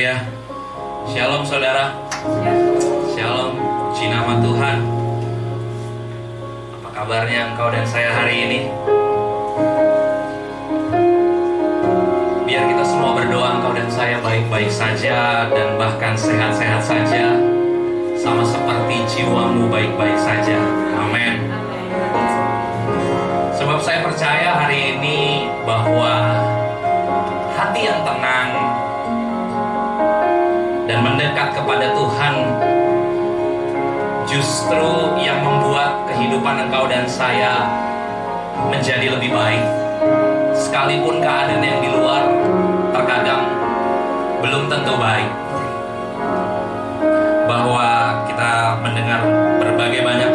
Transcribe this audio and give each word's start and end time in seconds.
Haleluya. 0.00 0.24
Shalom 1.12 1.44
saudara. 1.44 1.92
Shalom. 3.12 3.52
Puji 3.92 4.08
nama 4.08 4.40
Tuhan. 4.40 4.76
Apa 6.72 6.88
kabarnya 6.88 7.52
engkau 7.52 7.68
dan 7.68 7.84
saya 7.84 8.08
hari 8.08 8.48
ini? 8.48 8.60
Biar 12.48 12.64
kita 12.64 12.80
semua 12.80 13.12
berdoa 13.12 13.60
engkau 13.60 13.76
dan 13.76 13.92
saya 13.92 14.16
baik-baik 14.24 14.72
saja 14.72 15.52
dan 15.52 15.76
bahkan 15.76 16.16
sehat-sehat 16.16 16.80
saja. 16.80 17.36
Sama 18.16 18.40
seperti 18.40 19.04
jiwamu 19.04 19.68
baik-baik 19.68 20.16
saja. 20.16 20.64
Amin. 20.96 21.44
Sebab 23.52 23.76
saya 23.84 24.00
percaya 24.00 24.64
hari 24.64 24.96
ini 24.96 25.44
bahwa 25.68 26.29
kepada 31.70 31.94
Tuhan 31.94 32.34
justru 34.26 34.90
yang 35.22 35.38
membuat 35.38 36.02
kehidupan 36.10 36.66
engkau 36.66 36.90
dan 36.90 37.06
saya 37.06 37.62
menjadi 38.66 39.14
lebih 39.14 39.30
baik. 39.30 39.62
Sekalipun 40.50 41.22
keadaan 41.22 41.62
yang 41.62 41.78
di 41.78 41.94
luar 41.94 42.26
terkadang 42.90 43.54
belum 44.42 44.66
tentu 44.66 44.98
baik. 44.98 45.30
Bahwa 47.46 48.18
kita 48.26 48.82
mendengar 48.82 49.22
berbagai 49.62 50.02
banyak 50.02 50.29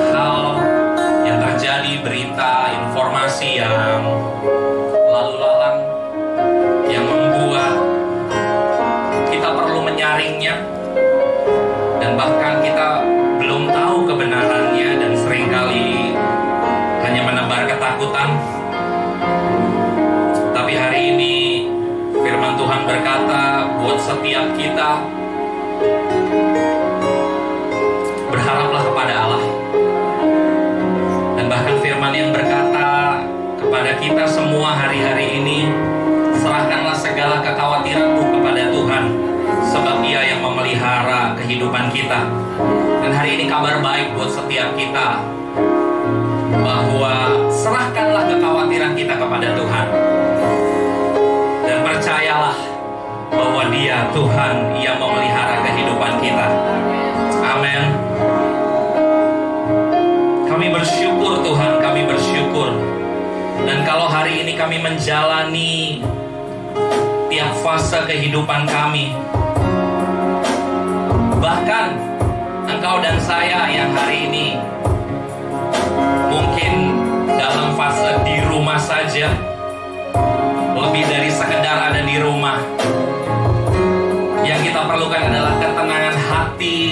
berkata 22.96 23.76
buat 23.76 24.00
setiap 24.00 24.56
kita 24.56 25.04
berharaplah 28.32 28.82
kepada 28.88 29.14
Allah. 29.20 29.44
Dan 31.36 31.46
bahkan 31.52 31.76
firman 31.84 32.16
yang 32.16 32.32
berkata 32.32 33.20
kepada 33.60 34.00
kita 34.00 34.24
semua 34.24 34.80
hari-hari 34.80 35.44
ini 35.44 35.68
serahkanlah 36.40 36.96
segala 36.96 37.44
kekhawatiranmu 37.44 38.32
kepada 38.32 38.64
Tuhan 38.72 39.04
sebab 39.76 39.96
Dia 40.00 40.22
yang 40.32 40.40
memelihara 40.40 41.36
kehidupan 41.36 41.92
kita. 41.92 42.24
Dan 43.04 43.12
hari 43.12 43.36
ini 43.36 43.52
kabar 43.52 43.84
baik 43.84 44.16
buat 44.16 44.32
setiap 44.32 44.72
kita 44.80 45.20
bahwa 46.64 47.44
serahkanlah 47.52 48.24
kekhawatiran 48.32 48.96
kita 48.96 49.20
kepada 49.20 49.52
Tuhan. 49.52 49.85
Dia 53.96 54.12
Tuhan 54.12 54.76
yang 54.76 55.00
memelihara 55.00 55.64
kehidupan 55.64 56.20
kita. 56.20 56.52
Amin. 57.48 57.96
Kami 60.52 60.68
bersyukur 60.68 61.40
Tuhan, 61.40 61.80
kami 61.80 62.04
bersyukur. 62.04 62.76
Dan 63.64 63.88
kalau 63.88 64.12
hari 64.12 64.44
ini 64.44 64.60
kami 64.60 64.84
menjalani 64.84 66.04
tiap 67.32 67.56
fase 67.64 68.04
kehidupan 68.04 68.68
kami, 68.68 69.16
bahkan 71.40 71.96
engkau 72.68 73.00
dan 73.00 73.16
saya 73.24 73.72
yang 73.72 73.96
hari 73.96 74.28
ini 74.28 74.60
mungkin 76.28 77.00
dalam 77.40 77.80
fase 77.80 78.12
di 78.28 78.44
rumah 78.44 78.76
saja, 78.76 79.32
lebih 80.84 81.08
dari 81.08 81.32
sekedar 81.32 81.96
ada 81.96 82.04
di 82.04 82.20
rumah. 82.20 82.60
Yang 84.46 84.70
kita 84.70 84.82
perlukan 84.86 85.22
adalah 85.26 85.58
ketenangan 85.58 86.16
hati 86.30 86.85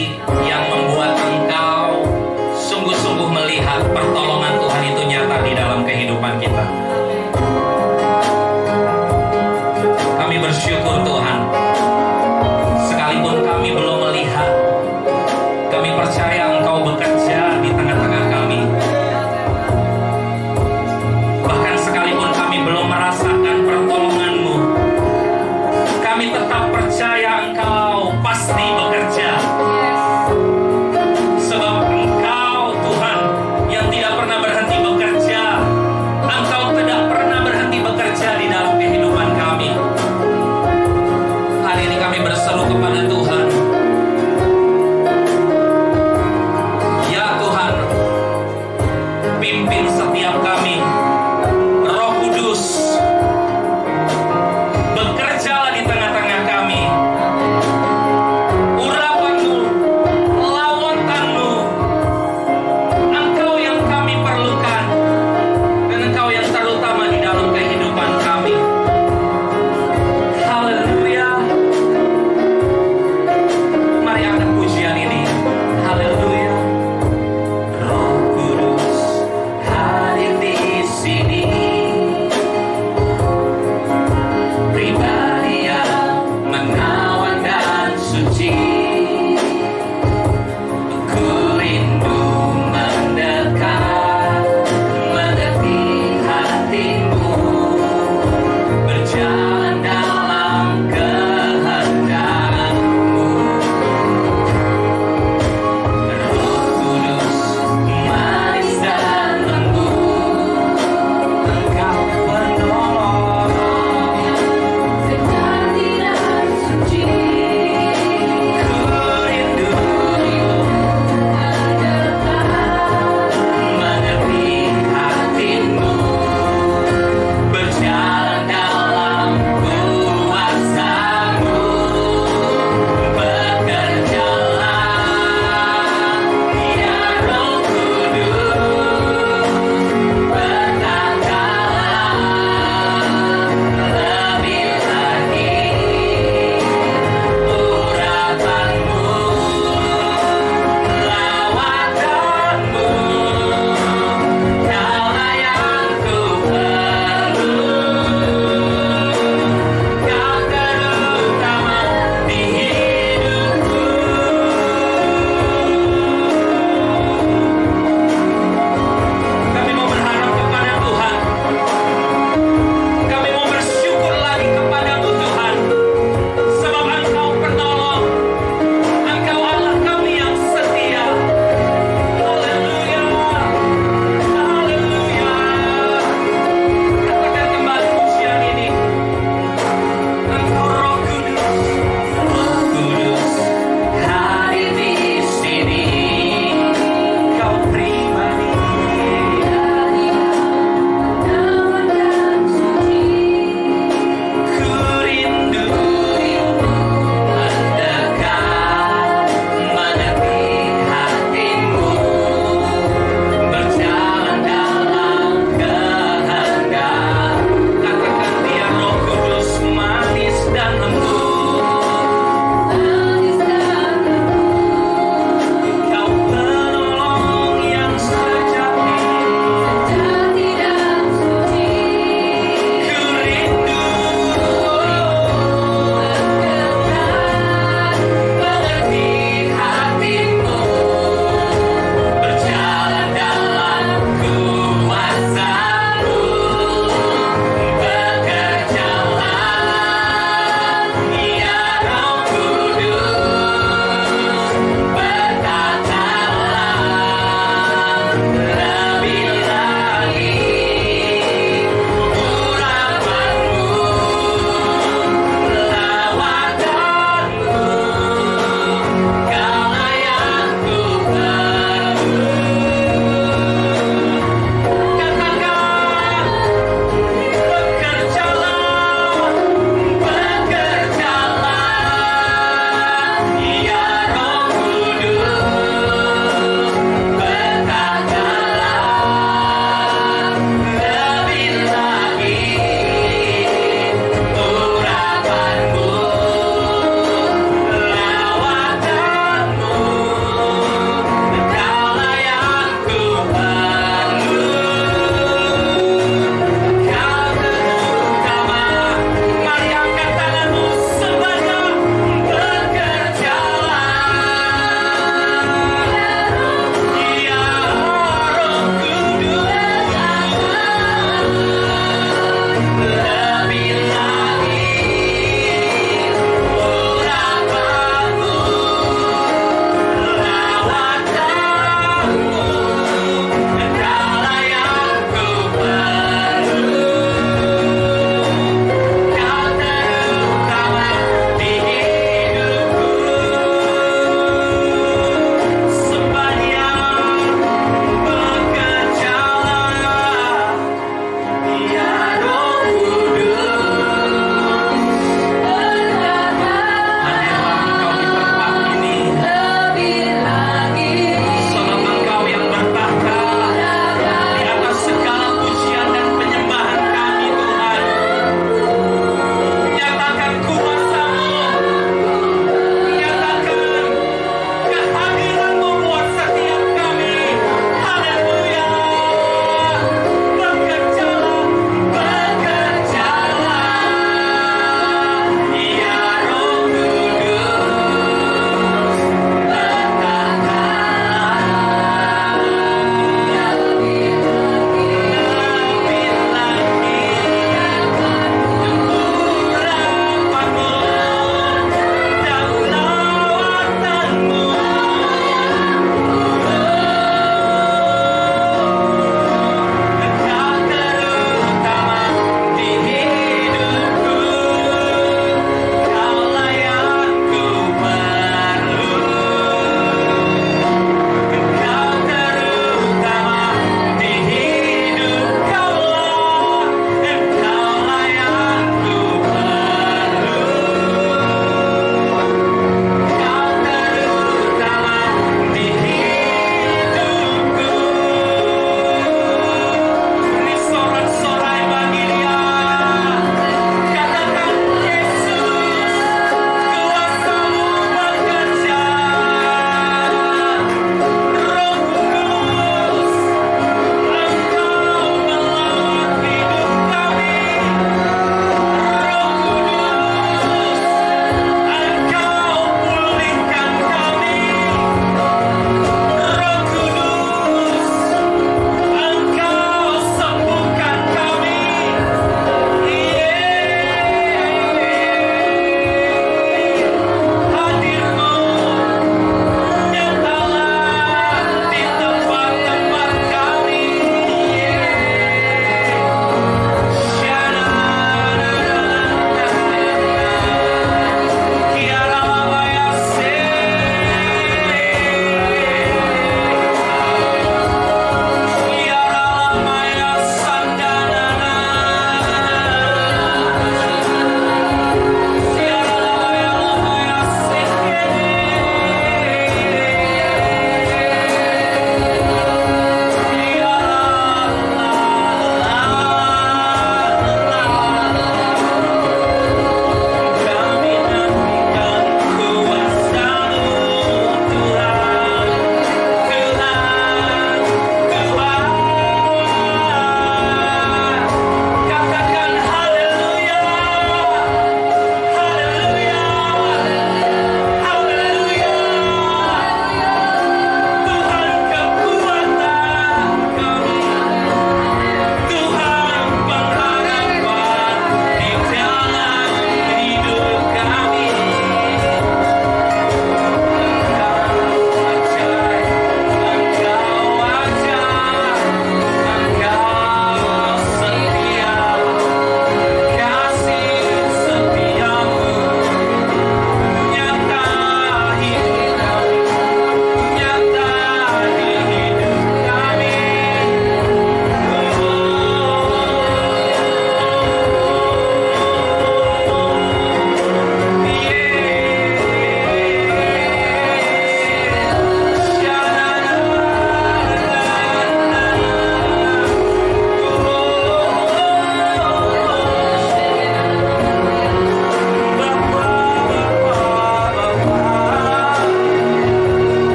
kami 28.44 28.68
tetap 28.68 28.82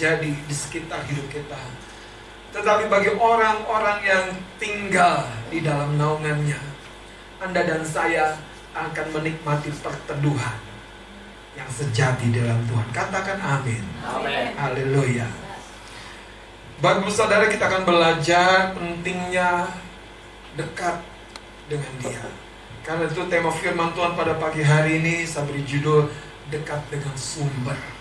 terjadi 0.00 0.32
di 0.32 0.54
sekitar 0.56 1.04
hidup 1.12 1.28
kita. 1.28 1.60
Tetapi 2.56 2.88
bagi 2.88 3.12
orang-orang 3.20 4.00
yang 4.00 4.24
tinggal 4.56 5.28
di 5.52 5.60
dalam 5.60 6.00
naungannya, 6.00 6.56
Anda 7.36 7.68
dan 7.68 7.84
saya 7.84 8.32
akan 8.72 9.12
menikmati 9.12 9.68
perteduhan 9.84 10.56
yang 11.52 11.68
sejati 11.68 12.32
dalam 12.32 12.64
Tuhan. 12.64 12.88
Katakan 12.96 13.44
amin. 13.44 13.84
Amin. 14.00 14.56
Haleluya. 14.56 15.28
Bagi 16.80 17.12
saudara 17.12 17.44
kita 17.52 17.68
akan 17.68 17.84
belajar 17.84 18.72
pentingnya 18.72 19.68
dekat 20.56 20.96
dengan 21.68 21.92
dia. 22.00 22.24
Karena 22.88 23.04
itu 23.04 23.20
tema 23.28 23.52
firman 23.52 23.92
Tuhan 23.92 24.16
pada 24.16 24.32
pagi 24.40 24.64
hari 24.64 24.96
ini 24.96 25.28
saya 25.28 25.44
beri 25.44 25.60
judul 25.60 26.08
dekat 26.48 26.88
dengan 26.88 27.12
sumber. 27.20 27.99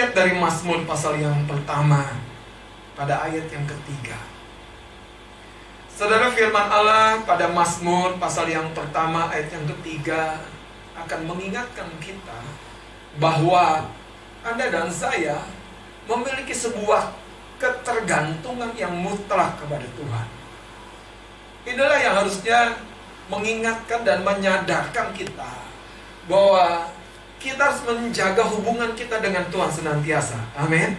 Lihat 0.00 0.16
dari 0.16 0.32
Mazmur 0.32 0.88
pasal 0.88 1.20
yang 1.20 1.44
pertama 1.44 2.00
pada 2.96 3.20
ayat 3.20 3.44
yang 3.52 3.68
ketiga. 3.68 4.16
Saudara 5.92 6.32
firman 6.32 6.72
Allah 6.72 7.20
pada 7.28 7.52
Mazmur 7.52 8.16
pasal 8.16 8.48
yang 8.48 8.72
pertama 8.72 9.28
ayat 9.28 9.52
yang 9.52 9.68
ketiga 9.76 10.40
akan 10.96 11.28
mengingatkan 11.28 11.84
kita 12.00 12.40
bahwa 13.20 13.92
Anda 14.40 14.72
dan 14.72 14.88
saya 14.88 15.36
memiliki 16.08 16.56
sebuah 16.56 17.12
ketergantungan 17.60 18.72
yang 18.80 18.96
mutlak 18.96 19.60
kepada 19.60 19.84
Tuhan. 19.84 20.26
Inilah 21.76 22.00
yang 22.00 22.14
harusnya 22.24 22.72
mengingatkan 23.28 24.00
dan 24.08 24.24
menyadarkan 24.24 25.12
kita 25.12 25.60
bahwa 26.24 26.88
kita 27.40 27.72
harus 27.72 27.80
menjaga 27.88 28.44
hubungan 28.44 28.92
kita 28.92 29.16
dengan 29.18 29.48
Tuhan 29.48 29.72
senantiasa. 29.72 30.36
Amin. 30.60 30.92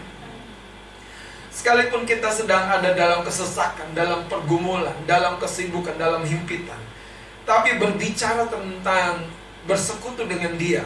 Sekalipun 1.53 2.09
kita 2.09 2.33
sedang 2.33 2.65
ada 2.65 2.97
dalam 2.97 3.21
kesesakan, 3.21 3.93
dalam 3.93 4.25
pergumulan, 4.25 4.97
dalam 5.05 5.37
kesibukan, 5.37 5.93
dalam 6.01 6.25
himpitan, 6.25 6.79
tapi 7.45 7.77
berbicara 7.77 8.49
tentang 8.49 9.29
bersekutu 9.69 10.25
dengan 10.25 10.57
Dia, 10.57 10.81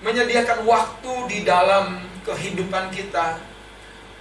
menyediakan 0.00 0.64
waktu 0.64 1.14
di 1.28 1.38
dalam 1.44 2.00
kehidupan 2.24 2.88
kita 2.88 3.36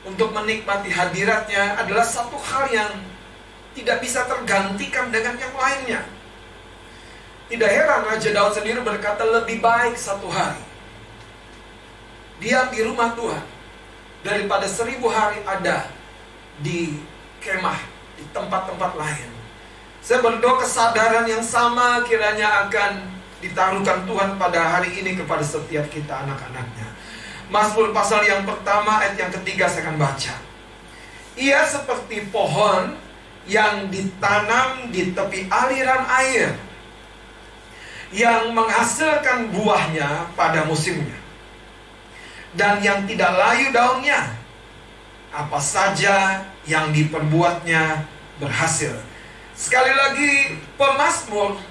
untuk 0.03 0.35
menikmati 0.35 0.91
hadiratnya 0.91 1.79
adalah 1.79 2.03
satu 2.03 2.35
hal 2.35 2.67
yang 2.67 2.91
tidak 3.79 4.03
bisa 4.03 4.27
tergantikan 4.27 5.07
dengan 5.13 5.39
yang 5.39 5.55
lainnya. 5.55 6.01
Tidak 7.49 7.65
heran 7.65 8.05
Raja 8.05 8.29
Daud 8.29 8.53
sendiri 8.53 8.79
berkata 8.85 9.25
lebih 9.25 9.57
baik 9.57 9.97
satu 9.97 10.29
hari 10.29 10.69
diam 12.39 12.71
di 12.71 12.79
rumah 12.87 13.13
Tuhan 13.13 13.43
daripada 14.23 14.65
seribu 14.65 15.11
hari 15.11 15.43
ada 15.43 15.91
di 16.59 16.99
kemah 17.43 17.79
di 18.15 18.23
tempat-tempat 18.31 18.91
lain. 18.95 19.29
Saya 19.99 20.23
berdoa 20.23 20.63
kesadaran 20.63 21.27
yang 21.27 21.43
sama 21.43 22.03
kiranya 22.07 22.67
akan 22.67 23.03
ditaruhkan 23.43 24.07
Tuhan 24.07 24.39
pada 24.39 24.79
hari 24.79 24.95
ini 24.99 25.15
kepada 25.19 25.43
setiap 25.43 25.87
kita 25.91 26.23
anak-anaknya. 26.27 26.87
Mazmur 27.51 27.91
pasal 27.91 28.23
yang 28.23 28.47
pertama 28.47 29.03
ayat 29.03 29.19
yang 29.19 29.31
ketiga 29.41 29.67
saya 29.67 29.87
akan 29.87 29.99
baca. 29.99 30.35
Ia 31.39 31.63
seperti 31.67 32.27
pohon 32.31 32.95
yang 33.47 33.87
ditanam 33.91 34.91
di 34.91 35.11
tepi 35.15 35.47
aliran 35.47 36.03
air 36.23 36.68
yang 38.09 38.53
menghasilkan 38.57 39.53
buahnya 39.53 40.33
pada 40.33 40.65
musimnya. 40.65 41.17
Dan 42.57 42.81
yang 42.81 43.05
tidak 43.05 43.29
layu 43.37 43.69
daunnya 43.69 44.33
apa 45.29 45.61
saja 45.61 46.41
yang 46.65 46.89
diperbuatnya 46.89 48.09
berhasil. 48.41 48.97
Sekali 49.53 49.93
lagi 49.93 50.33
pemazmur 50.73 51.61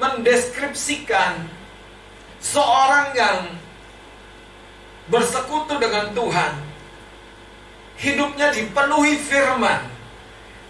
mendeskripsikan 0.00 1.44
seorang 2.40 3.12
yang 3.12 3.38
bersekutu 5.12 5.76
dengan 5.76 6.16
Tuhan 6.16 6.52
hidupnya 8.00 8.48
dipenuhi 8.56 9.20
firman. 9.20 9.84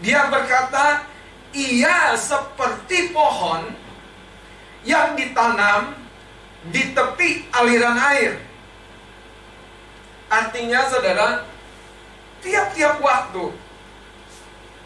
Dia 0.02 0.26
berkata, 0.28 1.06
ia 1.54 2.18
seperti 2.18 3.14
pohon 3.14 3.83
yang 4.84 5.16
ditanam 5.16 5.96
di 6.68 6.92
tepi 6.92 7.48
aliran 7.52 7.96
air. 7.96 8.40
Artinya 10.28 10.88
saudara, 10.88 11.44
tiap-tiap 12.40 13.00
waktu 13.00 13.52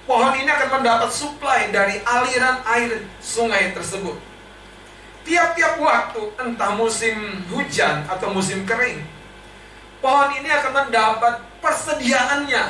pohon 0.06 0.32
ini 0.38 0.50
akan 0.50 0.80
mendapat 0.80 1.10
suplai 1.12 1.70
dari 1.70 2.00
aliran 2.02 2.62
air 2.64 3.04
sungai 3.22 3.74
tersebut. 3.76 4.16
Tiap-tiap 5.28 5.76
waktu, 5.76 6.22
entah 6.40 6.72
musim 6.72 7.44
hujan 7.52 8.08
atau 8.08 8.32
musim 8.32 8.64
kering, 8.64 9.04
pohon 10.00 10.32
ini 10.40 10.48
akan 10.48 10.72
mendapat 10.88 11.44
persediaannya 11.60 12.64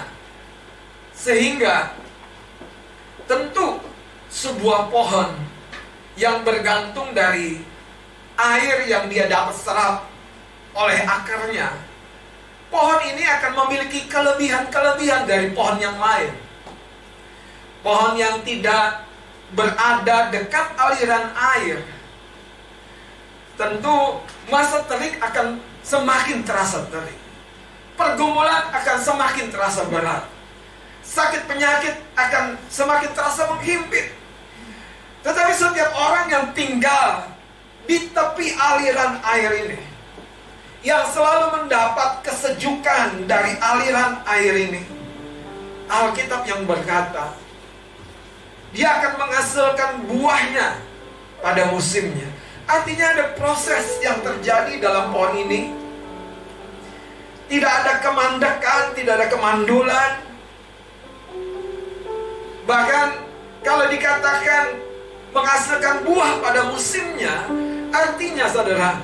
sehingga 1.15 1.95
Tentu 3.29 3.77
sebuah 4.33 4.89
pohon 4.89 5.37
yang 6.19 6.43
bergantung 6.43 7.15
dari 7.15 7.63
air 8.35 8.77
yang 8.91 9.07
dia 9.07 9.31
dapat 9.31 9.55
serap 9.55 10.05
oleh 10.75 10.99
akarnya. 11.07 11.71
Pohon 12.69 13.01
ini 13.09 13.25
akan 13.25 13.65
memiliki 13.65 14.05
kelebihan-kelebihan 14.11 15.25
dari 15.25 15.55
pohon 15.57 15.81
yang 15.81 15.97
lain. 15.97 16.35
Pohon 17.81 18.19
yang 18.19 18.45
tidak 18.45 19.09
berada 19.57 20.29
dekat 20.29 20.67
aliran 20.77 21.33
air. 21.57 21.81
Tentu 23.57 24.21
masa 24.53 24.85
terik 24.85 25.17
akan 25.17 25.63
semakin 25.81 26.45
terasa 26.45 26.85
terik. 26.93 27.17
Pergumulan 27.97 28.69
akan 28.71 28.97
semakin 29.01 29.47
terasa 29.49 29.89
berat 29.89 30.29
sakit 31.09 31.49
penyakit 31.49 31.97
akan 32.13 32.61
semakin 32.69 33.11
terasa 33.17 33.49
menghimpit. 33.49 34.13
Tetapi 35.29 35.53
setiap 35.53 35.93
orang 35.93 36.27
yang 36.33 36.47
tinggal 36.57 37.29
di 37.85 38.09
tepi 38.17 38.49
aliran 38.57 39.21
air 39.21 39.53
ini, 39.61 39.81
yang 40.81 41.05
selalu 41.05 41.61
mendapat 41.61 42.25
kesejukan 42.25 43.29
dari 43.29 43.53
aliran 43.61 44.25
air 44.25 44.57
ini, 44.57 44.81
Alkitab 45.85 46.49
yang 46.49 46.65
berkata, 46.65 47.37
dia 48.73 48.89
akan 48.89 49.13
menghasilkan 49.21 50.09
buahnya 50.09 50.81
pada 51.45 51.77
musimnya. 51.77 52.33
Artinya 52.65 53.13
ada 53.13 53.25
proses 53.37 54.01
yang 54.01 54.25
terjadi 54.25 54.81
dalam 54.81 55.13
pohon 55.13 55.37
ini. 55.45 55.77
Tidak 57.53 57.69
ada 57.85 58.01
kemandekan, 58.01 58.97
tidak 58.97 59.13
ada 59.21 59.27
kemandulan. 59.29 60.11
Bahkan 62.65 63.09
kalau 63.65 63.89
dikatakan 63.89 64.88
menghasilkan 65.33 66.05
buah 66.09 66.41
pada 66.41 66.73
musimnya, 66.73 67.45
artinya 67.93 68.47
saudara, 68.49 69.01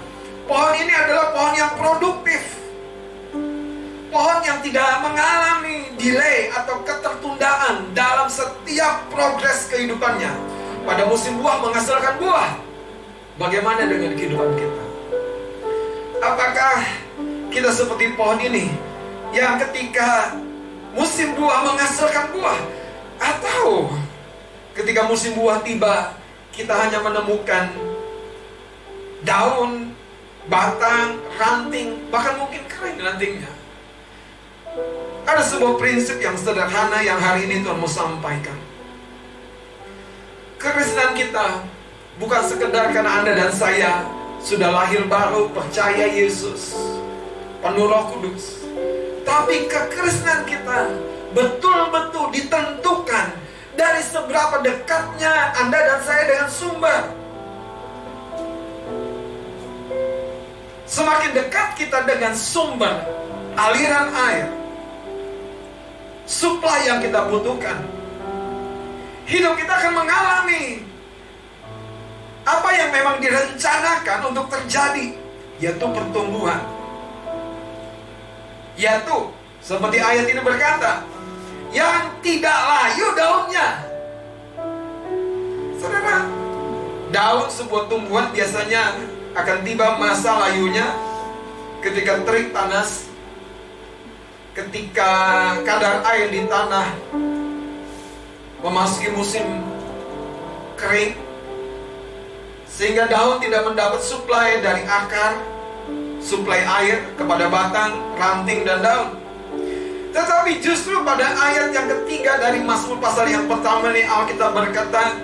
pohon 0.48 0.72
ini 0.76 0.92
adalah 0.92 1.32
pohon 1.36 1.54
yang 1.56 1.72
produktif. 1.76 2.42
Pohon 4.14 4.38
yang 4.46 4.62
tidak 4.62 5.02
mengalami 5.02 5.90
delay 5.98 6.46
atau 6.54 6.86
ketertundaan 6.86 7.90
dalam 7.98 8.30
setiap 8.30 9.10
progres 9.10 9.66
kehidupannya. 9.66 10.30
Pada 10.86 11.02
musim 11.10 11.42
buah 11.42 11.58
menghasilkan 11.58 12.22
buah. 12.22 12.50
Bagaimana 13.34 13.82
dengan 13.90 14.14
kehidupan 14.14 14.54
kita? 14.54 14.82
Apakah 16.22 16.86
kita 17.50 17.74
seperti 17.74 18.14
pohon 18.14 18.38
ini 18.38 18.70
yang 19.34 19.58
ketika 19.58 20.38
musim 20.94 21.34
buah 21.34 21.66
menghasilkan 21.66 22.30
buah 22.30 22.58
atau 23.18 23.90
ketika 24.74 25.06
musim 25.08 25.38
buah 25.38 25.62
tiba 25.62 26.18
kita 26.54 26.74
hanya 26.74 27.02
menemukan 27.02 27.70
daun, 29.24 29.94
batang, 30.46 31.18
ranting, 31.38 32.10
bahkan 32.12 32.38
mungkin 32.38 32.62
kering 32.68 32.98
rantingnya. 33.00 33.50
Ada 35.24 35.40
sebuah 35.40 35.80
prinsip 35.80 36.20
yang 36.20 36.36
sederhana 36.36 37.00
yang 37.00 37.16
hari 37.16 37.48
ini 37.48 37.64
Tuhan 37.64 37.80
mau 37.80 37.88
sampaikan. 37.88 38.58
Kekristenan 40.60 41.16
kita 41.16 41.64
Bukan 42.14 42.42
sekedar 42.46 42.94
karena 42.94 43.22
Anda 43.22 43.32
dan 43.34 43.50
saya 43.50 44.06
sudah 44.38 44.70
lahir 44.70 45.02
baru, 45.10 45.50
percaya 45.50 46.06
Yesus, 46.06 46.78
penuh 47.58 47.90
roh 47.90 48.14
kudus. 48.14 48.62
Tapi 49.26 49.66
kekristenan 49.66 50.46
kita 50.46 50.94
betul-betul 51.34 52.30
ditentukan 52.30 53.34
dari 53.74 54.02
seberapa 54.02 54.62
dekatnya 54.62 55.34
Anda 55.58 55.78
dan 55.78 56.00
saya 56.02 56.22
dengan 56.30 56.48
sumber. 56.50 57.02
Semakin 60.84 61.30
dekat 61.34 61.68
kita 61.74 62.06
dengan 62.06 62.32
sumber 62.38 63.02
aliran 63.58 64.14
air, 64.14 64.46
supply 66.28 66.86
yang 66.86 67.02
kita 67.02 67.26
butuhkan, 67.26 67.82
hidup 69.26 69.58
kita 69.58 69.72
akan 69.74 69.92
mengalami 70.04 70.84
apa 72.44 72.68
yang 72.76 72.90
memang 72.92 73.16
direncanakan 73.24 74.18
untuk 74.28 74.46
terjadi 74.52 75.16
yaitu 75.56 75.86
pertumbuhan 75.88 76.60
yaitu 78.76 79.32
seperti 79.64 79.96
ayat 80.02 80.26
ini 80.28 80.40
berkata 80.44 81.00
yang 81.74 82.14
tidak 82.22 82.54
layu 82.54 83.06
daunnya 83.18 83.68
saudara 85.76 86.30
daun 87.10 87.50
sebuah 87.50 87.90
tumbuhan 87.90 88.30
biasanya 88.30 88.94
akan 89.34 89.58
tiba 89.66 89.98
masa 89.98 90.38
layunya 90.46 90.86
ketika 91.82 92.22
terik 92.22 92.54
panas 92.54 93.10
ketika 94.54 95.10
kadar 95.66 96.06
air 96.14 96.30
di 96.30 96.46
tanah 96.46 96.94
memasuki 98.62 99.10
musim 99.10 99.66
kering 100.78 101.18
sehingga 102.74 103.06
daun 103.06 103.38
tidak 103.38 103.70
mendapat 103.70 104.02
suplai 104.02 104.58
dari 104.58 104.82
akar, 104.82 105.38
suplai 106.18 106.58
air 106.82 107.06
kepada 107.14 107.46
batang, 107.46 108.02
ranting, 108.18 108.66
dan 108.66 108.82
daun. 108.82 109.23
Tetapi 110.14 110.62
justru 110.62 111.02
pada 111.02 111.26
ayat 111.34 111.74
yang 111.74 111.90
ketiga 111.90 112.38
dari 112.38 112.62
Mazmur 112.62 113.02
pasal 113.02 113.26
yang 113.26 113.50
pertama 113.50 113.90
ini 113.90 114.06
Alkitab 114.06 114.54
berkata, 114.54 115.18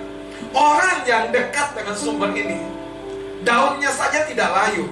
orang 0.51 1.07
yang 1.07 1.31
dekat 1.31 1.71
dengan 1.71 1.95
sumber 1.95 2.35
ini, 2.35 2.59
daunnya 3.47 3.87
saja 3.87 4.27
tidak 4.27 4.51
layu, 4.51 4.91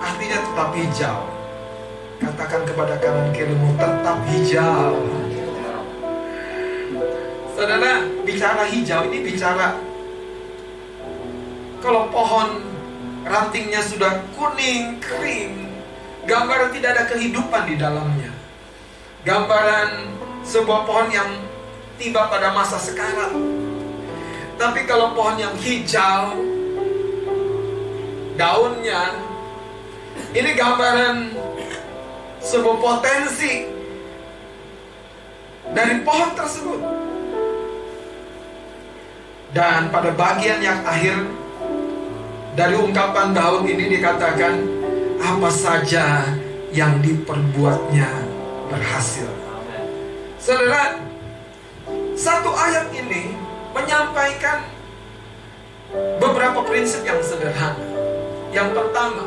artinya 0.00 0.38
tetap 0.40 0.70
hijau. 0.72 1.20
Katakan 2.16 2.64
kepada 2.64 2.96
kanan 2.96 3.28
kirimu, 3.36 3.76
tetap 3.76 4.16
hijau. 4.32 4.96
Saudara, 7.52 8.00
bicara 8.24 8.64
hijau 8.64 9.00
ini 9.12 9.18
bicara 9.20 9.76
kalau 11.84 12.08
pohon 12.08 12.64
rantingnya 13.28 13.84
sudah 13.84 14.24
kuning, 14.32 14.96
kering, 15.04 15.68
gambaran 16.24 16.72
tidak 16.72 16.96
ada 16.96 17.04
kehidupan 17.12 17.62
di 17.68 17.76
dalamnya. 17.76 18.35
Gambaran 19.26 20.06
sebuah 20.46 20.86
pohon 20.86 21.10
yang 21.10 21.26
tiba 21.98 22.30
pada 22.30 22.54
masa 22.54 22.78
sekarang. 22.78 23.34
Tapi 24.54 24.86
kalau 24.86 25.18
pohon 25.18 25.34
yang 25.34 25.50
hijau, 25.58 26.46
daunnya, 28.38 29.18
ini 30.30 30.50
gambaran 30.54 31.34
sebuah 32.38 32.78
potensi 32.78 33.66
dari 35.74 36.06
pohon 36.06 36.30
tersebut. 36.38 36.80
Dan 39.50 39.90
pada 39.90 40.14
bagian 40.14 40.62
yang 40.62 40.86
akhir 40.86 41.26
dari 42.54 42.78
ungkapan 42.78 43.34
Daud 43.34 43.66
ini 43.66 43.90
dikatakan 43.90 44.54
apa 45.18 45.50
saja 45.50 46.30
yang 46.70 47.02
diperbuatnya 47.02 48.25
berhasil. 48.68 49.28
Saudara, 50.36 51.00
satu 52.14 52.50
ayat 52.52 52.92
ini 52.94 53.34
menyampaikan 53.72 54.66
beberapa 56.22 56.62
prinsip 56.66 57.02
yang 57.06 57.18
sederhana. 57.22 57.82
Yang 58.50 58.72
pertama, 58.72 59.24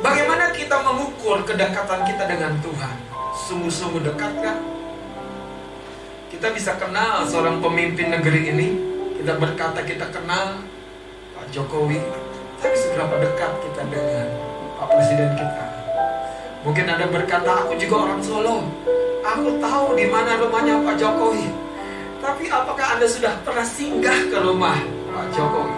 bagaimana 0.00 0.50
kita 0.56 0.76
mengukur 0.82 1.44
kedekatan 1.44 2.00
kita 2.08 2.24
dengan 2.26 2.58
Tuhan? 2.60 2.96
Sungguh-sungguh 3.48 4.02
dekat 4.06 4.32
kan? 4.40 4.58
Kita 6.32 6.50
bisa 6.50 6.74
kenal 6.80 7.28
seorang 7.28 7.62
pemimpin 7.62 8.10
negeri 8.10 8.50
ini, 8.50 8.68
kita 9.20 9.38
berkata 9.38 9.84
kita 9.86 10.10
kenal 10.10 10.64
Jokowi 11.52 12.00
tapi 12.64 12.76
seberapa 12.80 13.20
dekat 13.20 13.52
kita 13.60 13.82
dengan 13.92 14.26
Pak 14.80 14.88
Presiden 14.88 15.36
kita 15.36 15.81
mungkin 16.62 16.86
ada 16.88 17.06
berkata 17.10 17.66
aku 17.66 17.78
juga 17.78 18.10
orang 18.10 18.20
Solo. 18.22 18.66
Aku 19.22 19.58
tahu 19.62 19.94
di 19.94 20.10
mana 20.10 20.34
rumahnya 20.38 20.82
Pak 20.82 20.98
Jokowi. 20.98 21.46
Tapi 22.22 22.50
apakah 22.50 22.98
anda 22.98 23.06
sudah 23.06 23.38
pernah 23.46 23.66
singgah 23.66 24.18
ke 24.30 24.38
rumah 24.38 24.78
Pak 24.82 25.26
Jokowi? 25.34 25.76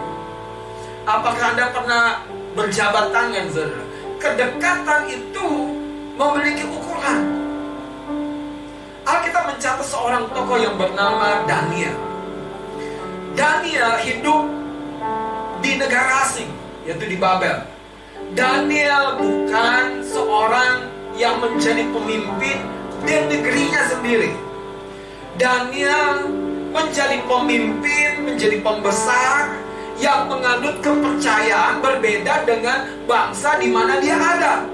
Apakah 1.04 1.44
anda 1.52 1.68
pernah 1.72 2.02
berjabat 2.56 3.12
tangan 3.12 3.46
saudara 3.52 3.84
kedekatan 4.24 5.02
itu 5.12 5.48
memiliki 6.16 6.64
ukuran. 6.64 7.18
Alkitab 9.04 9.52
mencatat 9.52 9.84
seorang 9.84 10.24
tokoh 10.32 10.56
yang 10.56 10.80
bernama 10.80 11.44
Daniel. 11.44 11.92
Daniel 13.36 14.00
hidup 14.00 14.48
di 15.60 15.76
negara 15.76 16.24
asing, 16.24 16.48
yaitu 16.88 17.04
di 17.04 17.20
Babel. 17.20 17.73
Daniel 18.34 19.14
bukan 19.22 20.02
seorang 20.02 20.90
yang 21.14 21.38
menjadi 21.38 21.86
pemimpin 21.86 22.66
di 23.06 23.14
negerinya 23.30 23.86
sendiri. 23.86 24.34
Daniel 25.38 26.34
menjadi 26.74 27.22
pemimpin, 27.30 28.26
menjadi 28.26 28.58
pembesar 28.58 29.54
yang 30.02 30.26
menganut 30.26 30.82
kepercayaan 30.82 31.78
berbeda 31.78 32.42
dengan 32.42 33.06
bangsa 33.06 33.54
di 33.62 33.70
mana 33.70 34.02
dia 34.02 34.18
ada. 34.18 34.66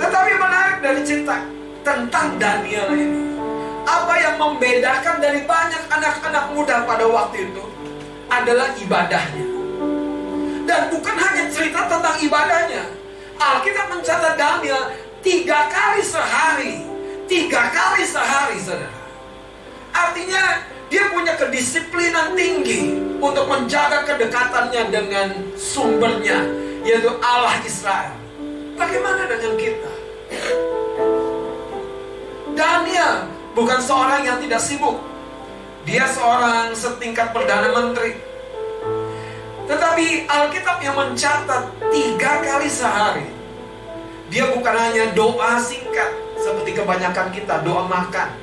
Tetapi 0.00 0.32
menarik 0.40 0.80
dari 0.80 1.00
cerita 1.04 1.44
tentang 1.84 2.40
Daniel 2.40 2.88
ini. 2.96 3.36
Apa 3.84 4.16
yang 4.16 4.40
membedakan 4.40 5.20
dari 5.20 5.44
banyak 5.44 5.82
anak-anak 5.92 6.56
muda 6.56 6.88
pada 6.88 7.04
waktu 7.04 7.52
itu 7.52 7.64
adalah 8.32 8.72
ibadahnya. 8.80 9.59
Dan 10.64 10.92
bukan 10.92 11.16
hanya 11.16 11.44
cerita 11.48 11.86
tentang 11.88 12.16
ibadahnya. 12.20 12.84
Alkitab 13.40 13.86
mencatat 13.96 14.34
Daniel 14.36 14.92
tiga 15.24 15.68
kali 15.72 16.02
sehari. 16.04 16.74
Tiga 17.30 17.70
kali 17.70 18.02
sehari, 18.02 18.58
saudara. 18.58 18.90
Artinya 19.94 20.66
dia 20.90 21.06
punya 21.14 21.38
kedisiplinan 21.38 22.34
tinggi 22.34 22.98
untuk 23.22 23.46
menjaga 23.46 24.02
kedekatannya 24.02 24.82
dengan 24.90 25.28
sumbernya, 25.54 26.42
yaitu 26.82 27.10
Allah 27.22 27.54
Israel. 27.62 28.18
Bagaimana 28.74 29.30
dengan 29.30 29.54
kita? 29.54 29.92
Daniel 32.58 33.30
bukan 33.54 33.78
seorang 33.78 34.26
yang 34.26 34.38
tidak 34.42 34.58
sibuk. 34.58 34.98
Dia 35.86 36.04
seorang 36.10 36.74
setingkat 36.76 37.32
perdana 37.32 37.72
menteri 37.72 38.18
Tetapi 39.70 40.26
Alkitab 40.26 40.82
yang 40.82 40.98
mencatat 40.98 41.62
tiga 41.94 42.42
kali 42.42 42.66
sehari. 42.66 43.22
Dia 44.26 44.50
bukan 44.50 44.74
hanya 44.74 45.14
doa 45.14 45.62
singkat 45.62 46.10
seperti 46.34 46.74
kebanyakan 46.74 47.30
kita 47.30 47.62
doa 47.62 47.86
makan. 47.86 48.34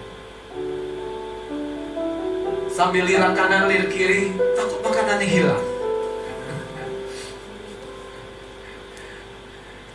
Sambil 2.71 3.03
lirik 3.03 3.35
kanan 3.35 3.67
lirik 3.67 3.91
kiri 3.91 4.31
takut 4.55 4.79
makanannya 4.79 5.27
hilang. 5.27 5.65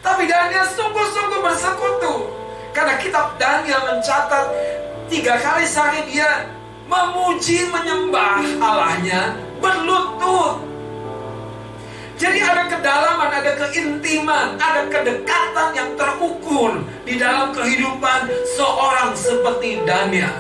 Tapi 0.04 0.28
Daniel 0.28 0.66
sungguh-sungguh 0.68 1.40
bersekutu 1.40 2.14
karena 2.76 3.00
kitab 3.00 3.40
Daniel 3.40 3.80
mencatat 3.88 4.52
tiga 5.08 5.40
kali 5.40 5.64
sehari 5.64 6.12
dia 6.12 6.50
memuji 6.90 7.70
menyembah 7.72 8.42
Allahnya 8.60 9.38
berlutut 9.62 10.71
jadi 12.20 12.38
ada 12.44 12.68
kedalaman, 12.68 13.30
ada 13.32 13.52
keintiman, 13.56 14.60
ada 14.60 14.86
kedekatan 14.88 15.68
yang 15.72 15.90
terukur 15.96 16.84
di 17.08 17.16
dalam 17.16 17.50
kehidupan 17.56 18.28
seorang 18.56 19.16
seperti 19.16 19.82
Daniel. 19.82 20.32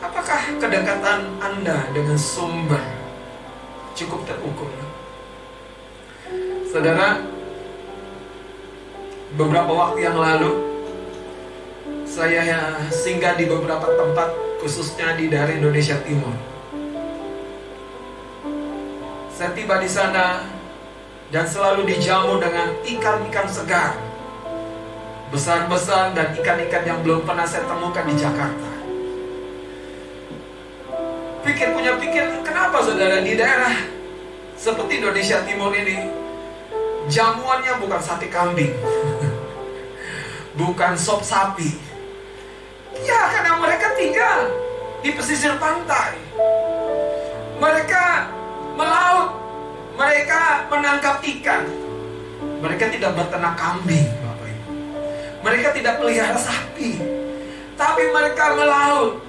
Apakah 0.00 0.40
kedekatan 0.56 1.40
Anda 1.40 1.86
dengan 1.92 2.16
sumber 2.16 2.82
cukup 3.96 4.24
terukur? 4.24 4.72
Saudara, 6.70 7.18
beberapa 9.34 9.72
waktu 9.74 10.06
yang 10.06 10.18
lalu 10.18 10.70
saya 12.06 12.78
singgah 12.90 13.38
di 13.38 13.46
beberapa 13.46 13.86
tempat 13.86 14.34
khususnya 14.58 15.14
di 15.14 15.30
daerah 15.30 15.54
Indonesia 15.54 15.98
Timur. 16.02 16.49
Saya 19.40 19.56
tiba 19.56 19.80
di 19.80 19.88
sana 19.88 20.44
dan 21.32 21.48
selalu 21.48 21.88
dijamu 21.88 22.36
dengan 22.44 22.76
ikan-ikan 22.84 23.48
segar 23.48 23.96
besar-besar 25.32 26.12
dan 26.12 26.36
ikan-ikan 26.36 26.84
yang 26.84 27.00
belum 27.00 27.24
pernah 27.24 27.48
saya 27.48 27.64
temukan 27.64 28.04
di 28.04 28.20
Jakarta. 28.20 28.70
Pikir 31.40 31.72
punya 31.72 31.96
pikir, 31.96 32.44
kenapa 32.44 32.84
saudara 32.84 33.24
di 33.24 33.32
daerah 33.32 33.80
seperti 34.60 35.00
Indonesia 35.00 35.40
Timur 35.48 35.72
ini 35.72 36.12
jamuannya 37.08 37.80
bukan 37.80 37.96
sate 37.96 38.28
kambing, 38.28 38.76
bukan 40.60 41.00
sop 41.00 41.24
sapi. 41.24 41.80
Ya 43.08 43.24
karena 43.32 43.56
mereka 43.56 43.96
tinggal 43.96 44.52
di 45.00 45.16
pesisir 45.16 45.56
pantai. 45.56 46.20
Mereka 47.56 48.36
melaut 48.80 49.28
mereka 50.00 50.64
menangkap 50.72 51.20
ikan. 51.20 51.68
Mereka 52.60 52.92
tidak 52.96 53.16
berternak 53.16 53.56
kambing, 53.56 54.04
Bapak 54.24 54.48
Ibu. 54.48 54.72
Mereka 55.44 55.68
tidak 55.76 56.00
pelihara 56.00 56.40
sapi. 56.40 56.96
Tapi 57.76 58.02
mereka 58.08 58.56
melaut. 58.56 59.20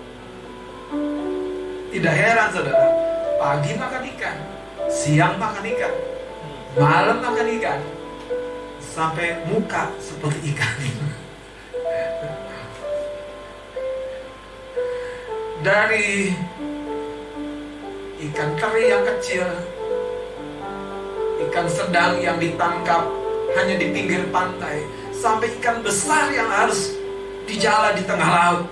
Tidak 1.91 2.15
heran 2.15 2.47
saudara. 2.55 2.87
Pagi 3.35 3.75
makan 3.75 4.03
ikan. 4.15 4.39
Siang 4.87 5.35
makan 5.35 5.67
ikan. 5.75 5.91
Malam 6.79 7.19
makan 7.19 7.47
ikan. 7.59 7.83
Sampai 8.79 9.43
muka 9.47 9.91
seperti 9.99 10.55
ikan. 10.55 10.71
Dari 15.67 16.31
ikan 18.29 18.53
teri 18.53 18.93
yang 18.93 19.01
kecil. 19.01 19.47
Ikan 21.49 21.65
sedang 21.65 22.21
yang 22.21 22.37
ditangkap 22.37 23.09
hanya 23.57 23.75
di 23.81 23.89
pinggir 23.89 24.29
pantai. 24.29 24.85
Sampai 25.09 25.49
ikan 25.57 25.81
besar 25.81 26.29
yang 26.29 26.49
harus 26.49 26.93
dijala 27.49 27.97
di 27.97 28.05
tengah 28.05 28.29
laut. 28.29 28.65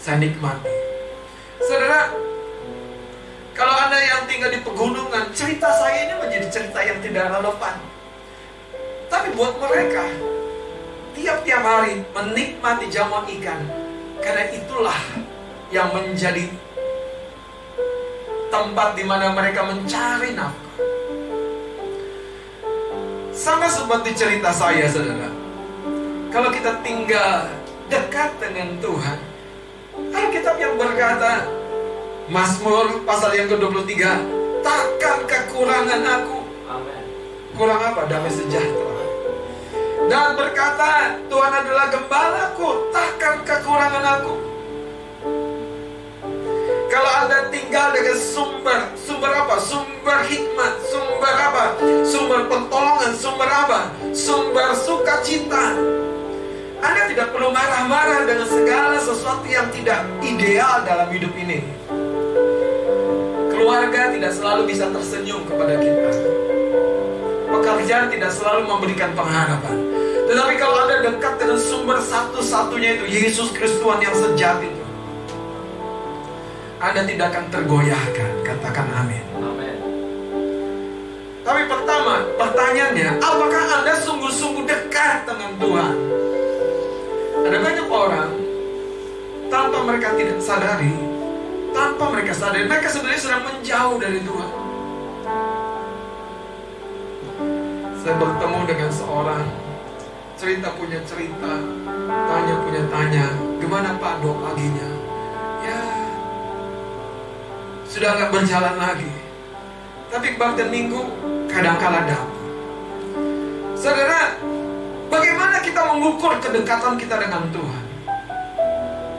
Saya 0.00 0.20
nikmati. 0.20 0.72
Saudara 1.60 2.12
kalau 3.54 3.74
anda 3.86 4.00
yang 4.00 4.24
tinggal 4.26 4.50
di 4.50 4.60
pegunungan 4.64 5.30
cerita 5.36 5.68
saya 5.70 6.10
ini 6.10 6.14
menjadi 6.20 6.48
cerita 6.48 6.80
yang 6.82 6.98
tidak 7.04 7.30
relevan. 7.30 7.76
Tapi 9.12 9.28
buat 9.36 9.54
mereka 9.60 10.04
tiap-tiap 11.14 11.62
hari 11.62 12.02
menikmati 12.16 12.88
jamuan 12.88 13.28
ikan. 13.40 13.60
Karena 14.24 14.48
itulah 14.56 14.98
yang 15.68 15.92
menjadi 15.92 16.48
tempat 18.54 18.94
di 18.94 19.02
mana 19.02 19.34
mereka 19.34 19.66
mencari 19.66 20.30
nafkah 20.38 20.78
sama 23.34 23.66
seperti 23.66 24.14
cerita 24.14 24.54
saya, 24.54 24.86
saudara. 24.86 25.26
Kalau 26.30 26.54
kita 26.54 26.78
tinggal 26.86 27.50
dekat 27.90 28.30
dengan 28.38 28.78
Tuhan, 28.78 29.18
Alkitab 30.14 30.56
yang 30.62 30.78
berkata, 30.78 31.50
Mazmur 32.30 33.02
pasal 33.02 33.34
yang 33.34 33.50
ke-23, 33.50 33.90
takkan 34.62 35.18
kekurangan 35.26 36.02
aku. 36.22 36.38
Amen. 36.70 37.02
Kurang 37.58 37.82
apa? 37.82 38.06
Damai 38.06 38.30
sejahtera. 38.30 39.02
Dan 40.06 40.38
berkata, 40.38 41.18
Tuhan 41.26 41.52
adalah 41.58 41.86
gembalaku, 41.90 42.88
takkan 42.94 43.42
kekurangan 43.42 44.04
aku. 44.22 44.53
Kalau 46.94 47.10
Anda 47.10 47.50
tinggal 47.50 47.90
dengan 47.90 48.14
sumber, 48.14 48.94
sumber 48.94 49.34
apa? 49.34 49.58
Sumber 49.58 50.22
hikmat, 50.30 50.78
sumber 50.86 51.34
apa? 51.34 51.64
Sumber 52.06 52.46
pertolongan, 52.46 53.10
sumber 53.18 53.50
apa? 53.50 53.90
Sumber 54.14 54.78
sukacita. 54.78 55.74
Anda 56.78 57.02
tidak 57.10 57.34
perlu 57.34 57.50
marah-marah 57.50 58.30
dengan 58.30 58.46
segala 58.46 58.94
sesuatu 59.02 59.42
yang 59.42 59.74
tidak 59.74 60.06
ideal 60.22 60.86
dalam 60.86 61.10
hidup 61.10 61.34
ini. 61.34 61.66
Keluarga 63.50 64.14
tidak 64.14 64.30
selalu 64.30 64.62
bisa 64.70 64.86
tersenyum 64.94 65.42
kepada 65.50 65.74
kita. 65.74 66.10
Pekerjaan 67.50 68.06
tidak 68.06 68.30
selalu 68.30 68.70
memberikan 68.70 69.10
pengharapan. 69.18 69.82
Tetapi 70.30 70.54
kalau 70.62 70.86
Anda 70.86 71.10
dekat 71.10 71.42
dengan 71.42 71.58
sumber 71.58 71.98
satu-satunya 71.98 73.02
itu 73.02 73.04
Yesus 73.10 73.50
Kristus 73.50 73.82
yang 73.98 74.14
sejati 74.14 74.70
itu 74.70 74.83
anda 76.84 77.02
tidak 77.08 77.32
akan 77.32 77.44
tergoyahkan. 77.48 78.30
Katakan 78.44 78.86
amin. 78.92 79.24
Amin. 79.40 79.76
Tapi 81.44 81.62
pertama, 81.64 82.14
pertanyaannya, 82.36 83.20
apakah 83.20 83.62
Anda 83.80 83.94
sungguh-sungguh 84.00 84.64
dekat 84.68 85.24
dengan 85.24 85.56
Tuhan? 85.60 85.94
Ada 87.44 87.58
banyak 87.60 87.88
orang 87.88 88.30
tanpa 89.52 89.78
mereka 89.84 90.16
tidak 90.16 90.40
sadari, 90.40 90.96
tanpa 91.76 92.04
mereka 92.12 92.32
sadari, 92.32 92.64
mereka 92.64 92.88
sebenarnya 92.88 93.20
sedang 93.20 93.44
menjauh 93.44 93.96
dari 94.00 94.20
Tuhan. 94.24 94.52
Saya 98.04 98.14
bertemu 98.20 98.60
dengan 98.68 98.90
seorang 98.92 99.44
cerita 100.36 100.68
punya 100.76 101.00
cerita, 101.04 101.52
tanya 102.08 102.54
punya 102.64 102.82
tanya, 102.88 103.26
gimana 103.60 103.96
Pak 104.00 104.20
doa 104.24 104.36
paginya? 104.48 104.93
Sudah 107.94 108.10
nggak 108.18 108.34
berjalan 108.34 108.74
lagi. 108.74 109.06
Tapi 110.10 110.34
kebaktian 110.34 110.66
minggu 110.66 110.98
kadang 111.46 111.78
kala 111.78 112.02
dapat. 112.02 112.30
Saudara, 113.78 114.34
bagaimana 115.06 115.62
kita 115.62 115.94
mengukur 115.94 116.34
kedekatan 116.42 116.98
kita 116.98 117.22
dengan 117.22 117.46
Tuhan? 117.54 117.84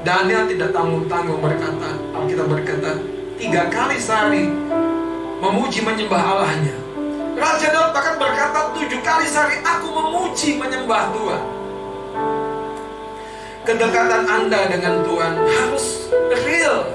Daniel 0.03 0.43
tidak 0.51 0.76
tanggung-tanggung 0.76 1.39
berkata, 1.39 1.89
Alkitab 2.19 2.51
berkata, 2.51 2.91
tiga 3.39 3.71
kali 3.71 3.95
sehari 3.95 4.51
memuji 5.39 5.80
menyembah 5.80 6.19
Allahnya. 6.36 6.76
Raja 7.39 7.67
Daud 7.71 7.91
bahkan 7.95 8.19
berkata 8.19 8.76
tujuh 8.76 8.99
kali 8.99 9.23
sehari 9.23 9.63
aku 9.63 9.88
memuji 9.88 10.59
menyembah 10.59 11.15
Tuhan. 11.15 11.43
Kedekatan 13.63 14.23
Anda 14.28 14.67
dengan 14.67 14.99
Tuhan 15.07 15.34
harus 15.47 16.11
real, 16.43 16.94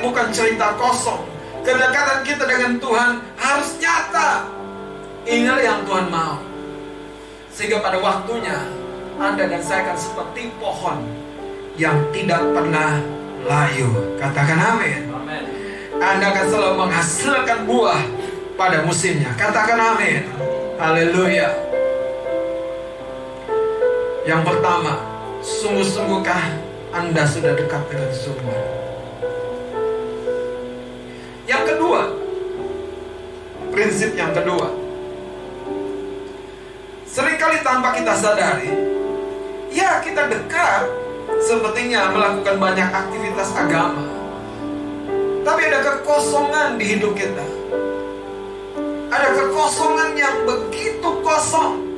ini 0.00 0.08
bukan 0.08 0.32
cerita 0.32 0.72
kosong. 0.80 1.28
Kedekatan 1.60 2.24
kita 2.24 2.48
dengan 2.48 2.80
Tuhan 2.80 3.20
harus 3.36 3.76
nyata. 3.76 4.48
Inilah 5.28 5.60
yang 5.60 5.84
Tuhan 5.84 6.08
mau. 6.08 6.40
Sehingga 7.52 7.84
pada 7.84 8.00
waktunya 8.00 8.64
Anda 9.20 9.44
dan 9.44 9.60
saya 9.60 9.92
akan 9.92 9.98
seperti 10.00 10.48
pohon 10.56 11.04
yang 11.76 12.00
tidak 12.16 12.40
pernah 12.56 12.96
layu. 13.44 14.16
Katakan 14.16 14.56
amin. 14.56 15.12
Anda 16.00 16.32
akan 16.32 16.44
selalu 16.48 16.74
menghasilkan 16.80 17.58
buah 17.68 18.00
pada 18.56 18.80
musimnya. 18.88 19.36
Katakan 19.36 19.76
amin. 19.76 20.24
Haleluya. 20.80 21.52
Yang 24.24 24.42
pertama, 24.48 24.96
sungguh-sungguhkah 25.44 26.56
Anda 26.96 27.28
sudah 27.28 27.52
dekat 27.52 27.84
dengan 27.92 28.08
sumber? 28.16 28.79
Kedua, 31.90 32.06
prinsip 33.74 34.14
yang 34.14 34.30
kedua. 34.30 34.70
Seringkali 37.10 37.66
tanpa 37.66 37.90
kita 37.98 38.14
sadari, 38.14 38.70
ya 39.74 39.98
kita 39.98 40.30
dekat 40.30 40.86
sepertinya 41.42 42.14
melakukan 42.14 42.62
banyak 42.62 42.86
aktivitas 42.94 43.50
agama. 43.58 44.06
Tapi 45.42 45.60
ada 45.66 45.82
kekosongan 45.82 46.78
di 46.78 46.84
hidup 46.94 47.18
kita. 47.18 47.42
Ada 49.10 49.34
kekosongan 49.34 50.14
yang 50.14 50.46
begitu 50.46 51.10
kosong. 51.26 51.90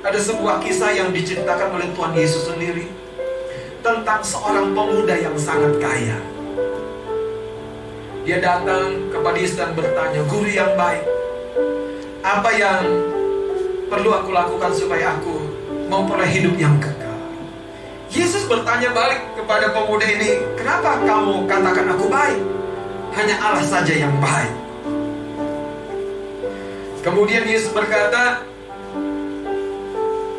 Ada 0.00 0.16
sebuah 0.16 0.64
kisah 0.64 0.96
yang 0.96 1.12
diceritakan 1.12 1.76
oleh 1.76 1.92
Tuhan 1.92 2.16
Yesus 2.16 2.48
sendiri 2.48 2.88
tentang 3.84 4.24
seorang 4.24 4.72
pemuda 4.72 5.12
yang 5.12 5.36
sangat 5.36 5.76
kaya. 5.76 6.16
Dia 8.22 8.38
datang 8.38 9.10
kepada 9.10 9.34
Yesus 9.34 9.58
dan 9.58 9.74
bertanya, 9.74 10.22
"Guru 10.30 10.46
yang 10.46 10.78
baik, 10.78 11.02
apa 12.22 12.50
yang 12.54 12.86
perlu 13.90 14.14
aku 14.14 14.30
lakukan 14.30 14.70
supaya 14.70 15.18
aku 15.18 15.42
memperoleh 15.90 16.30
hidup 16.30 16.54
yang 16.54 16.78
kekal?" 16.78 17.18
Yesus 18.14 18.46
bertanya 18.46 18.94
balik 18.94 19.26
kepada 19.34 19.74
pemuda 19.74 20.06
ini, 20.06 20.38
"Kenapa 20.54 21.02
kamu 21.02 21.50
katakan 21.50 21.86
aku 21.98 22.06
baik? 22.06 22.38
Hanya 23.18 23.42
Allah 23.42 23.66
saja 23.66 23.90
yang 23.90 24.14
baik." 24.22 24.54
Kemudian 27.02 27.42
Yesus 27.42 27.74
berkata, 27.74 28.46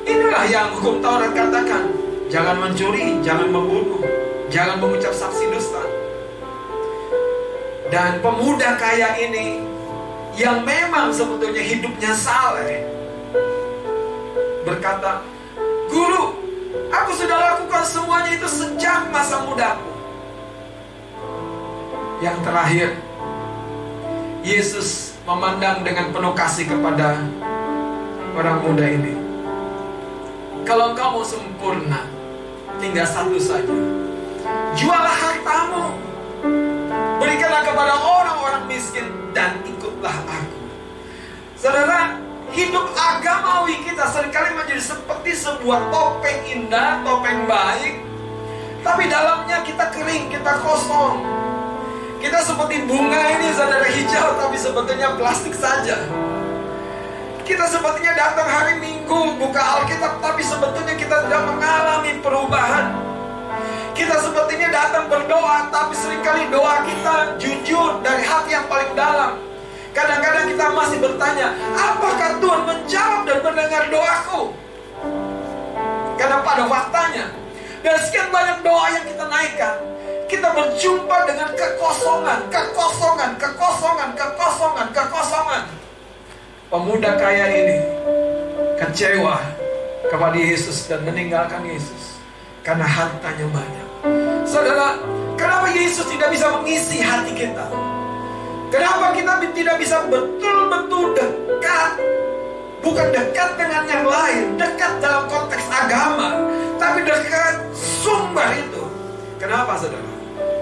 "Inilah 0.08 0.48
yang 0.48 0.72
hukum 0.80 1.04
Taurat 1.04 1.36
katakan, 1.36 1.92
jangan 2.32 2.64
mencuri, 2.64 3.20
jangan 3.20 3.52
membunuh, 3.52 4.00
jangan 4.48 4.80
mengucap 4.80 5.12
saksi 5.12 5.52
dusta." 5.52 6.03
Dan 7.94 8.26
pemuda 8.26 8.74
kaya 8.74 9.22
ini 9.22 9.62
yang 10.34 10.66
memang 10.66 11.14
sebetulnya 11.14 11.62
hidupnya 11.62 12.10
saleh 12.18 12.82
berkata, 14.66 15.22
"Guru, 15.94 16.42
aku 16.90 17.12
sudah 17.14 17.38
lakukan 17.38 17.86
semuanya 17.86 18.34
itu 18.34 18.50
sejak 18.50 19.14
masa 19.14 19.46
mudaku." 19.46 19.94
Yang 22.18 22.38
terakhir, 22.42 22.90
Yesus 24.42 25.14
memandang 25.30 25.86
dengan 25.86 26.10
penuh 26.10 26.34
kasih 26.34 26.66
kepada 26.66 27.22
orang 28.34 28.58
muda 28.66 28.90
ini. 28.90 29.14
Kalau 30.66 30.98
kamu 30.98 31.22
sempurna, 31.22 32.10
tinggal 32.82 33.06
satu 33.06 33.38
saja. 33.38 33.78
Jualah 34.74 35.14
hartamu, 35.14 35.94
Berikanlah 37.24 37.64
kepada 37.64 37.96
orang-orang 37.96 38.64
miskin 38.68 39.08
dan 39.32 39.64
ikutlah 39.64 40.12
aku. 40.28 40.60
Saudara, 41.56 42.20
hidup 42.52 42.92
agamawi 42.92 43.80
kita 43.88 44.12
sering 44.12 44.28
kali 44.28 44.52
menjadi 44.52 44.84
seperti 44.84 45.32
sebuah 45.32 45.88
topeng 45.88 46.44
indah, 46.52 47.00
topeng 47.08 47.48
baik. 47.48 48.04
Tapi 48.84 49.08
dalamnya 49.08 49.64
kita 49.64 49.96
kering, 49.96 50.36
kita 50.36 50.52
kosong. 50.60 51.24
Kita 52.20 52.44
seperti 52.44 52.84
bunga 52.88 53.24
ini 53.40 53.56
saudara 53.56 53.88
hijau 53.88 54.28
tapi 54.40 54.60
sebetulnya 54.60 55.16
plastik 55.16 55.56
saja. 55.56 55.96
Kita 57.44 57.68
sepertinya 57.68 58.16
datang 58.16 58.48
hari 58.48 58.80
Minggu 58.80 59.40
buka 59.40 59.60
Alkitab 59.60 60.20
tapi 60.20 60.44
sebetulnya 60.44 60.96
kita 61.00 61.24
tidak 61.28 61.44
mengalami 61.48 62.20
perubahan. 62.20 63.13
Kita 63.94 64.18
sepertinya 64.18 64.74
datang 64.74 65.06
berdoa, 65.06 65.70
tapi 65.70 65.94
sering 65.94 66.26
kali 66.26 66.50
doa 66.50 66.82
kita 66.82 67.38
jujur 67.38 68.02
dari 68.02 68.26
hati 68.26 68.50
yang 68.58 68.66
paling 68.66 68.90
dalam. 68.98 69.38
Kadang-kadang 69.94 70.50
kita 70.50 70.66
masih 70.74 70.98
bertanya, 70.98 71.54
apakah 71.78 72.42
Tuhan 72.42 72.62
menjawab 72.66 73.22
dan 73.30 73.38
mendengar 73.46 73.84
doaku? 73.94 74.58
Karena 76.18 76.42
pada 76.42 76.66
faktanya, 76.66 77.26
dan 77.86 77.96
sekian 78.02 78.34
banyak 78.34 78.66
doa 78.66 78.86
yang 78.98 79.06
kita 79.06 79.26
naikkan, 79.30 79.76
kita 80.26 80.48
berjumpa 80.50 81.18
dengan 81.30 81.50
kekosongan, 81.54 82.40
kekosongan, 82.50 83.32
kekosongan, 83.38 84.10
kekosongan, 84.18 84.88
kekosongan. 84.90 85.64
Pemuda 86.74 87.12
kaya 87.22 87.46
ini 87.54 87.78
kecewa 88.82 89.38
kepada 90.10 90.38
Yesus 90.42 90.90
dan 90.90 91.06
meninggalkan 91.06 91.62
Yesus 91.62 92.13
karena 92.64 92.88
hartanya 92.88 93.46
banyak. 93.52 93.88
Saudara, 94.48 94.96
kenapa 95.36 95.68
Yesus 95.76 96.08
tidak 96.08 96.32
bisa 96.32 96.48
mengisi 96.56 97.04
hati 97.04 97.36
kita? 97.36 97.68
Kenapa 98.72 99.14
kita 99.14 99.44
tidak 99.54 99.78
bisa 99.78 100.08
betul-betul 100.08 101.14
dekat? 101.14 101.92
Bukan 102.84 103.08
dekat 103.16 103.56
dengan 103.60 103.84
yang 103.86 104.04
lain, 104.08 104.60
dekat 104.60 105.00
dalam 105.00 105.28
konteks 105.30 105.68
agama, 105.72 106.40
tapi 106.80 107.04
dekat 107.04 107.64
sumber 107.76 108.48
itu. 108.56 108.84
Kenapa 109.40 109.78
saudara? 109.78 110.10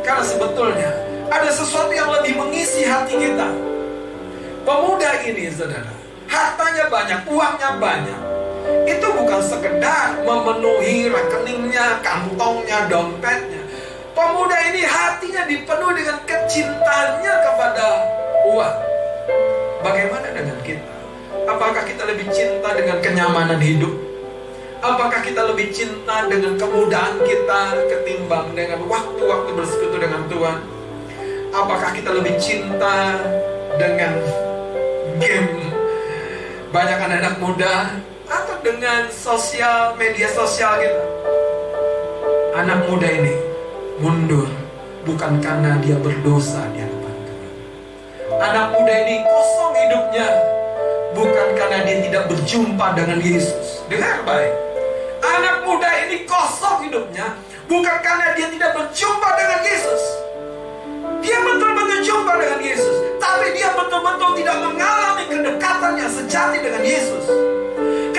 Karena 0.02 0.26
sebetulnya 0.26 0.92
ada 1.30 1.50
sesuatu 1.54 1.94
yang 1.94 2.10
lebih 2.20 2.38
mengisi 2.38 2.84
hati 2.86 3.14
kita. 3.16 3.48
Pemuda 4.62 5.12
ini 5.26 5.50
saudara, 5.50 5.90
hartanya 6.30 6.86
banyak, 6.94 7.20
uangnya 7.26 7.70
banyak, 7.82 8.20
itu 8.88 9.08
bukan 9.12 9.42
sekedar 9.42 10.22
memenuhi 10.24 11.10
rekeningnya, 11.10 12.00
kantongnya, 12.04 12.88
dompetnya. 12.88 13.62
Pemuda 14.12 14.58
ini 14.70 14.84
hatinya 14.84 15.44
dipenuhi 15.48 15.94
dengan 16.04 16.18
kecintanya 16.28 17.34
kepada 17.42 17.86
uang. 18.52 18.78
Bagaimana 19.82 20.28
dengan 20.36 20.58
kita? 20.62 20.92
Apakah 21.48 21.84
kita 21.88 22.04
lebih 22.06 22.28
cinta 22.30 22.70
dengan 22.76 22.98
kenyamanan 23.00 23.58
hidup? 23.58 23.94
Apakah 24.82 25.22
kita 25.22 25.46
lebih 25.46 25.70
cinta 25.70 26.26
dengan 26.26 26.58
kemudahan 26.58 27.22
kita 27.22 27.62
ketimbang 27.86 28.52
dengan 28.58 28.82
waktu-waktu 28.90 29.52
bersekutu 29.54 29.98
dengan 30.02 30.26
Tuhan? 30.26 30.58
Apakah 31.54 31.94
kita 31.94 32.10
lebih 32.18 32.36
cinta 32.42 33.14
dengan 33.78 34.18
game 35.22 35.72
banyak 36.72 36.98
anak-anak 36.98 37.36
muda 37.44 37.76
atau 38.32 38.56
dengan 38.64 39.12
sosial 39.12 40.00
media 40.00 40.32
sosial 40.32 40.80
kita. 40.80 41.04
Anak 42.56 42.88
muda 42.88 43.08
ini 43.12 43.36
mundur 44.00 44.48
bukan 45.04 45.44
karena 45.44 45.76
dia 45.84 46.00
berdosa 46.00 46.64
di 46.72 46.80
hadapan 46.80 47.16
Tuhan. 47.28 47.52
Anak 48.40 48.66
muda 48.72 48.94
ini 49.04 49.16
kosong 49.28 49.74
hidupnya 49.76 50.28
bukan 51.12 51.48
karena 51.60 51.80
dia 51.84 51.98
tidak 52.08 52.24
berjumpa 52.32 52.88
dengan 52.96 53.20
Yesus. 53.20 53.84
Dengar 53.92 54.24
baik. 54.24 54.54
Anak 55.22 55.68
muda 55.68 55.90
ini 56.08 56.24
kosong 56.24 56.88
hidupnya 56.88 57.36
bukan 57.68 57.98
karena 58.00 58.32
dia 58.36 58.48
tidak 58.48 58.72
berjumpa 58.80 59.30
dengan 59.36 59.60
Yesus. 59.68 60.02
Dia 61.22 61.38
betul-betul 61.38 62.02
jumpa 62.02 62.34
dengan 62.34 62.60
Yesus, 62.66 62.98
tapi 63.22 63.54
dia 63.54 63.70
betul-betul 63.78 64.42
tidak 64.42 64.58
mengalami 64.58 65.24
kedekatan 65.30 65.94
yang 66.02 66.10
sejati 66.10 66.58
dengan 66.58 66.82
Yesus. 66.82 67.26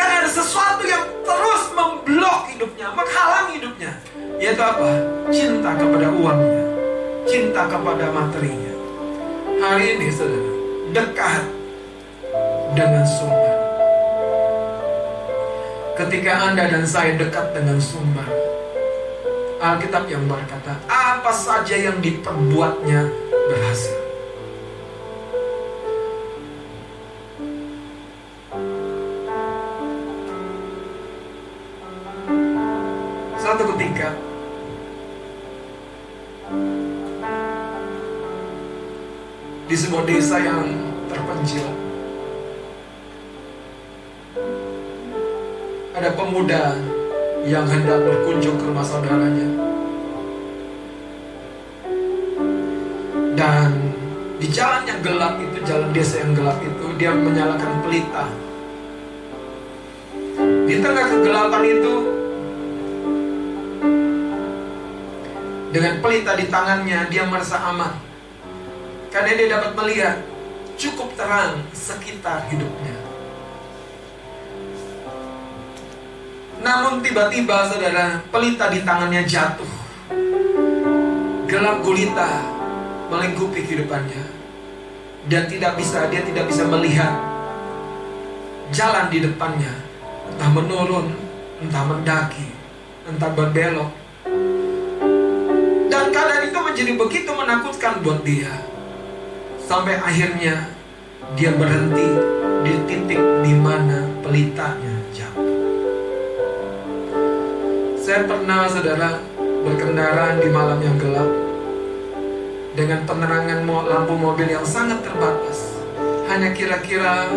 Karena 0.03 0.19
ada 0.19 0.31
sesuatu 0.35 0.83
yang 0.83 1.07
terus 1.23 1.71
memblok 1.79 2.51
hidupnya, 2.51 2.91
menghalangi 2.91 3.63
hidupnya. 3.63 3.95
Yaitu 4.43 4.59
apa? 4.59 4.99
Cinta 5.31 5.79
kepada 5.79 6.11
uangnya, 6.11 6.65
cinta 7.23 7.63
kepada 7.71 8.11
materinya. 8.11 8.75
Hari 9.63 9.95
ini 9.95 10.11
saudara, 10.11 10.51
dekat 10.91 11.43
dengan 12.75 13.07
sumber. 13.07 13.55
Ketika 15.95 16.51
Anda 16.51 16.67
dan 16.67 16.83
saya 16.83 17.15
dekat 17.15 17.55
dengan 17.55 17.79
sumber, 17.79 18.27
Alkitab 19.63 20.11
yang 20.11 20.27
berkata, 20.27 20.83
apa 20.91 21.31
saja 21.31 21.79
yang 21.79 22.03
diperbuatnya 22.03 23.07
berhasil. 23.31 24.12
Di 39.73 39.81
sebuah 39.81 40.05
desa 40.05 40.37
yang 40.37 40.69
terpencil. 41.09 41.65
Ada 45.97 46.13
pemuda 46.13 46.77
yang 47.49 47.65
hendak 47.65 48.05
berkunjung 48.05 48.61
ke 48.61 48.69
rumah 48.69 48.85
saudaranya. 48.85 49.49
Dan 53.33 53.97
di 54.37 54.53
jalan 54.53 54.85
yang 54.85 55.01
gelap 55.01 55.41
itu 55.41 55.57
jalan 55.65 55.89
desa 55.97 56.21
yang 56.21 56.37
gelap 56.37 56.61
itu 56.61 56.85
dia 57.01 57.17
menyalakan 57.17 57.73
pelita. 57.81 58.29
Di 60.69 60.85
tengah 60.85 61.07
kegelapan 61.17 61.63
itu 61.65 61.95
dengan 65.73 65.97
pelita 66.05 66.37
di 66.37 66.45
tangannya 66.53 67.09
dia 67.09 67.25
merasa 67.25 67.57
aman 67.73 68.12
karena 69.23 69.39
dia 69.39 69.55
dapat 69.55 69.73
melihat 69.79 70.17
cukup 70.75 71.15
terang 71.15 71.63
sekitar 71.71 72.43
hidupnya. 72.51 72.99
Namun 76.59 77.07
tiba-tiba 77.07 77.71
saudara, 77.71 78.19
pelita 78.35 78.67
di 78.75 78.83
tangannya 78.83 79.23
jatuh. 79.23 79.71
Gelap 81.47 81.87
gulita 81.87 82.51
melingkupi 83.15 83.63
kehidupannya. 83.63 84.27
Dan 85.31 85.47
tidak 85.47 85.79
bisa, 85.79 86.11
dia 86.11 86.27
tidak 86.27 86.51
bisa 86.51 86.67
melihat 86.67 87.15
jalan 88.75 89.07
di 89.07 89.23
depannya. 89.23 89.71
Entah 90.35 90.51
menurun, 90.51 91.15
entah 91.63 91.87
mendaki, 91.87 92.51
entah 93.07 93.31
berbelok. 93.31 93.95
Dan 95.87 96.11
keadaan 96.11 96.51
itu 96.51 96.59
menjadi 96.59 96.93
begitu 96.99 97.31
menakutkan 97.31 98.03
buat 98.03 98.27
dia. 98.27 98.72
Sampai 99.73 99.97
akhirnya 99.97 100.69
dia 101.33 101.49
berhenti 101.57 102.05
di 102.61 102.73
titik 102.85 103.17
di 103.41 103.57
mana 103.57 104.05
pelitanya 104.21 105.01
jatuh. 105.17 105.49
Saya 107.97 108.29
pernah 108.29 108.69
saudara 108.69 109.17
berkendara 109.41 110.37
di 110.45 110.53
malam 110.53 110.77
yang 110.77 111.01
gelap 111.01 111.25
dengan 112.77 113.01
penerangan 113.09 113.65
lampu 113.65 114.13
mobil 114.13 114.45
yang 114.45 114.61
sangat 114.61 115.01
terbatas. 115.01 115.81
Hanya 116.29 116.53
kira-kira 116.53 117.33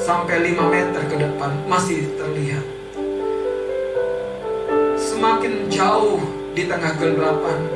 sampai 0.00 0.56
5 0.56 0.64
meter 0.64 1.12
ke 1.12 1.16
depan 1.28 1.52
masih 1.68 2.08
terlihat. 2.16 2.64
Semakin 4.96 5.68
jauh 5.68 6.24
di 6.56 6.64
tengah 6.64 6.96
kegelapan, 6.96 7.68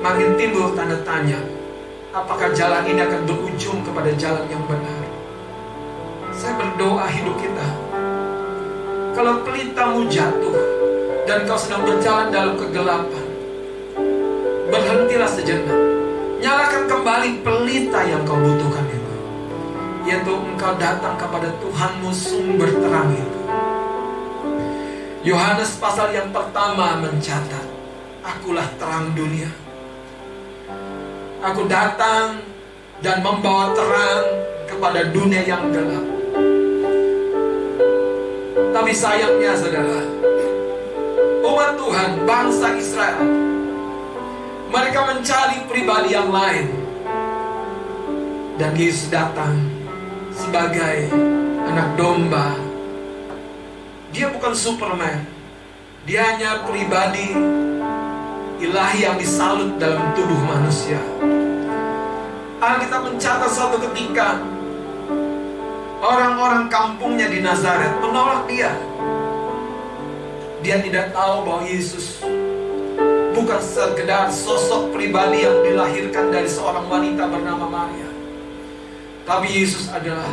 makin 0.00 0.40
timbul 0.40 0.72
tanda 0.72 0.96
tanya 1.04 1.51
apakah 2.12 2.52
jalan 2.52 2.84
ini 2.84 3.00
akan 3.00 3.24
berujung 3.24 3.80
kepada 3.80 4.12
jalan 4.20 4.44
yang 4.52 4.62
benar. 4.68 5.00
Saya 6.36 6.60
berdoa 6.60 7.08
hidup 7.08 7.36
kita. 7.40 7.66
Kalau 9.12 9.44
pelitamu 9.44 10.08
jatuh 10.08 10.56
dan 11.24 11.44
kau 11.48 11.56
sedang 11.56 11.84
berjalan 11.84 12.28
dalam 12.32 12.54
kegelapan, 12.56 13.26
berhentilah 14.68 15.28
sejenak. 15.28 15.80
Nyalakan 16.42 16.84
kembali 16.90 17.30
pelita 17.44 18.00
yang 18.04 18.24
kau 18.28 18.36
butuhkan 18.36 18.86
itu. 18.88 19.14
Yaitu 20.02 20.32
engkau 20.34 20.74
datang 20.76 21.14
kepada 21.14 21.48
Tuhanmu 21.62 22.10
sumber 22.10 22.68
terang 22.68 23.14
itu. 23.14 23.40
Yohanes 25.22 25.78
pasal 25.78 26.10
yang 26.10 26.34
pertama 26.34 26.98
mencatat, 26.98 27.66
Akulah 28.26 28.66
terang 28.74 29.14
dunia. 29.14 29.61
Aku 31.42 31.66
datang 31.66 32.38
dan 33.02 33.18
membawa 33.18 33.74
terang 33.74 34.46
kepada 34.70 35.10
dunia 35.10 35.42
yang 35.42 35.74
gelap. 35.74 36.06
Tapi 38.70 38.92
sayangnya 38.94 39.52
saudara, 39.58 40.06
umat 41.42 41.70
Tuhan, 41.74 42.10
bangsa 42.22 42.68
Israel, 42.78 43.26
mereka 44.70 45.00
mencari 45.02 45.58
pribadi 45.66 46.14
yang 46.14 46.30
lain. 46.30 46.66
Dan 48.62 48.78
Yesus 48.78 49.10
datang 49.10 49.58
sebagai 50.30 51.10
anak 51.66 51.98
domba. 51.98 52.54
Dia 54.14 54.30
bukan 54.30 54.54
Superman. 54.54 55.26
Dia 56.06 56.22
hanya 56.38 56.62
pribadi 56.70 57.34
ilahi 58.62 58.98
yang 59.02 59.18
disalut 59.18 59.74
dalam 59.82 60.14
tubuh 60.14 60.38
manusia. 60.46 61.02
Alkitab 62.62 63.10
mencatat 63.10 63.50
suatu 63.50 63.82
ketika 63.90 64.38
orang-orang 65.98 66.70
kampungnya 66.70 67.26
di 67.26 67.42
Nazaret 67.42 67.98
menolak 67.98 68.46
dia. 68.46 68.70
Dia 70.62 70.78
tidak 70.78 71.10
tahu 71.10 71.42
bahwa 71.42 71.66
Yesus 71.66 72.22
bukan 73.34 73.58
sekedar 73.58 74.30
sosok 74.30 74.94
pribadi 74.94 75.42
yang 75.42 75.58
dilahirkan 75.66 76.30
dari 76.30 76.46
seorang 76.46 76.86
wanita 76.86 77.26
bernama 77.26 77.66
Maria. 77.66 78.06
Tapi 79.26 79.50
Yesus 79.50 79.90
adalah 79.90 80.30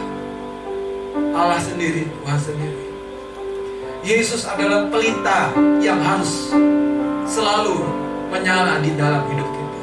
Allah 1.34 1.57
sendiri, 1.57 2.05
Tuhan 2.05 2.38
sendiri. 2.38 2.82
Yesus 4.05 4.45
adalah 4.45 4.86
pelita 4.93 5.49
yang 5.82 5.97
harus 5.97 6.53
selalu 7.25 8.09
menyala 8.30 8.77
di 8.80 8.93
dalam 8.93 9.25
hidup 9.25 9.49
kita. 9.49 9.82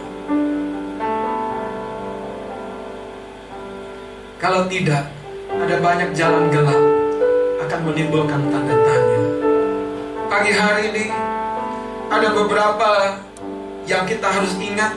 Kalau 4.39 4.63
tidak, 4.71 5.11
ada 5.51 5.77
banyak 5.83 6.11
jalan 6.15 6.47
gelap 6.55 6.81
akan 7.67 7.81
menimbulkan 7.91 8.41
tanda 8.47 8.75
tanya. 8.75 9.21
Pagi 10.31 10.53
hari 10.55 10.83
ini 10.95 11.07
ada 12.07 12.29
beberapa 12.31 13.19
yang 13.91 14.07
kita 14.07 14.29
harus 14.31 14.55
ingat. 14.63 14.95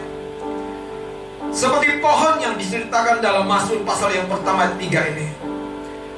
Seperti 1.49 1.97
pohon 1.97 2.37
yang 2.37 2.53
diceritakan 2.61 3.25
dalam 3.25 3.49
Mazmur 3.49 3.81
pasal 3.81 4.13
yang 4.13 4.29
pertama 4.29 4.69
tiga 4.77 5.01
ini. 5.09 5.33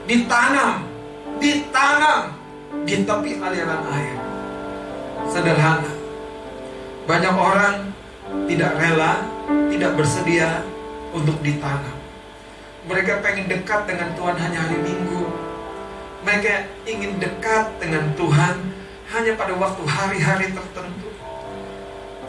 Ditanam, 0.03 0.83
ditanam 1.39 2.35
di 2.83 3.07
tepi 3.07 3.39
aliran 3.39 3.83
air. 3.95 4.17
Sederhana, 5.31 6.00
banyak 7.09 7.33
orang 7.33 7.91
tidak 8.45 8.71
rela, 8.77 9.25
tidak 9.73 9.91
bersedia 9.97 10.61
untuk 11.11 11.37
ditanam. 11.41 11.97
Mereka 12.85 13.21
pengen 13.21 13.45
dekat 13.49 13.85
dengan 13.85 14.09
Tuhan 14.17 14.35
hanya 14.37 14.59
hari 14.65 14.79
Minggu. 14.81 15.21
Mereka 16.21 16.53
ingin 16.85 17.17
dekat 17.17 17.77
dengan 17.81 18.13
Tuhan 18.13 18.55
hanya 19.11 19.31
pada 19.37 19.53
waktu 19.57 19.83
hari-hari 19.85 20.47
tertentu. 20.53 21.09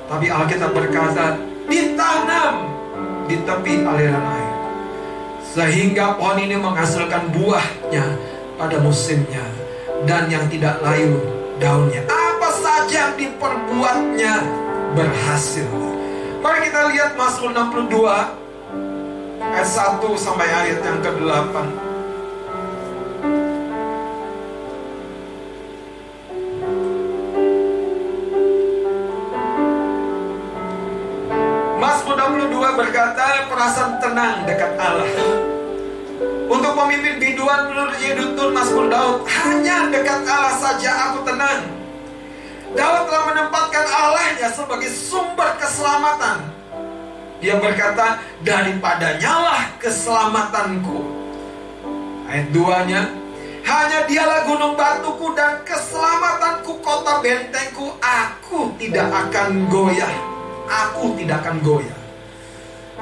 Tapi 0.08 0.26
Alkitab 0.28 0.76
berkata, 0.76 1.40
ditanam 1.68 2.68
di 3.28 3.36
tepi 3.44 3.74
aliran 3.84 4.24
air. 4.24 4.52
Sehingga 5.52 6.16
pohon 6.16 6.40
ini 6.40 6.56
menghasilkan 6.56 7.32
buahnya 7.32 8.04
pada 8.56 8.76
musimnya. 8.80 9.44
Dan 10.02 10.26
yang 10.26 10.50
tidak 10.50 10.82
layu 10.82 11.16
daunnya. 11.62 12.02
Apa 12.10 12.48
saja 12.58 13.08
yang 13.08 13.14
diperbuatnya 13.14 14.61
berhasil. 14.92 15.68
Mari 16.44 16.68
kita 16.68 16.80
lihat 16.92 17.10
Mazmur 17.16 17.50
62 17.56 18.02
ayat 19.40 19.68
1 19.68 20.04
sampai 20.20 20.48
ayat 20.48 20.80
yang 20.84 21.00
ke-8. 21.00 21.54
Mazmur 31.80 32.14
62 32.14 32.80
berkata 32.80 33.26
perasaan 33.48 33.92
tenang 33.98 34.44
dekat 34.44 34.72
Allah. 34.76 35.08
Untuk 36.52 36.72
pemimpin 36.76 37.16
biduan 37.16 37.72
menurut 37.72 37.96
Yedutun 37.96 38.52
Mazmur 38.52 38.92
Daud 38.92 39.24
hanya 39.24 39.88
dekat 39.88 40.20
Allah 40.28 40.54
saja 40.60 40.90
aku 41.10 41.24
tenang. 41.24 41.81
Daud 42.72 43.04
telah 43.04 43.24
menempatkan 43.32 43.84
Allahnya 43.84 44.48
sebagai 44.48 44.88
sumber 44.88 45.60
keselamatan. 45.60 46.48
Dia 47.42 47.58
berkata, 47.58 48.22
daripadanya 48.46 49.32
lah 49.34 49.62
keselamatanku. 49.76 50.98
Ayat 52.30 52.48
2-nya, 52.54 53.02
hanya 53.66 53.98
dialah 54.08 54.40
gunung 54.46 54.74
batuku 54.78 55.36
dan 55.36 55.60
keselamatanku 55.66 56.80
kota 56.80 57.20
bentengku. 57.20 57.92
Aku 57.98 58.72
tidak 58.78 59.10
akan 59.10 59.68
goyah. 59.68 60.14
Aku 60.70 61.18
tidak 61.18 61.44
akan 61.44 61.60
goyah. 61.60 61.98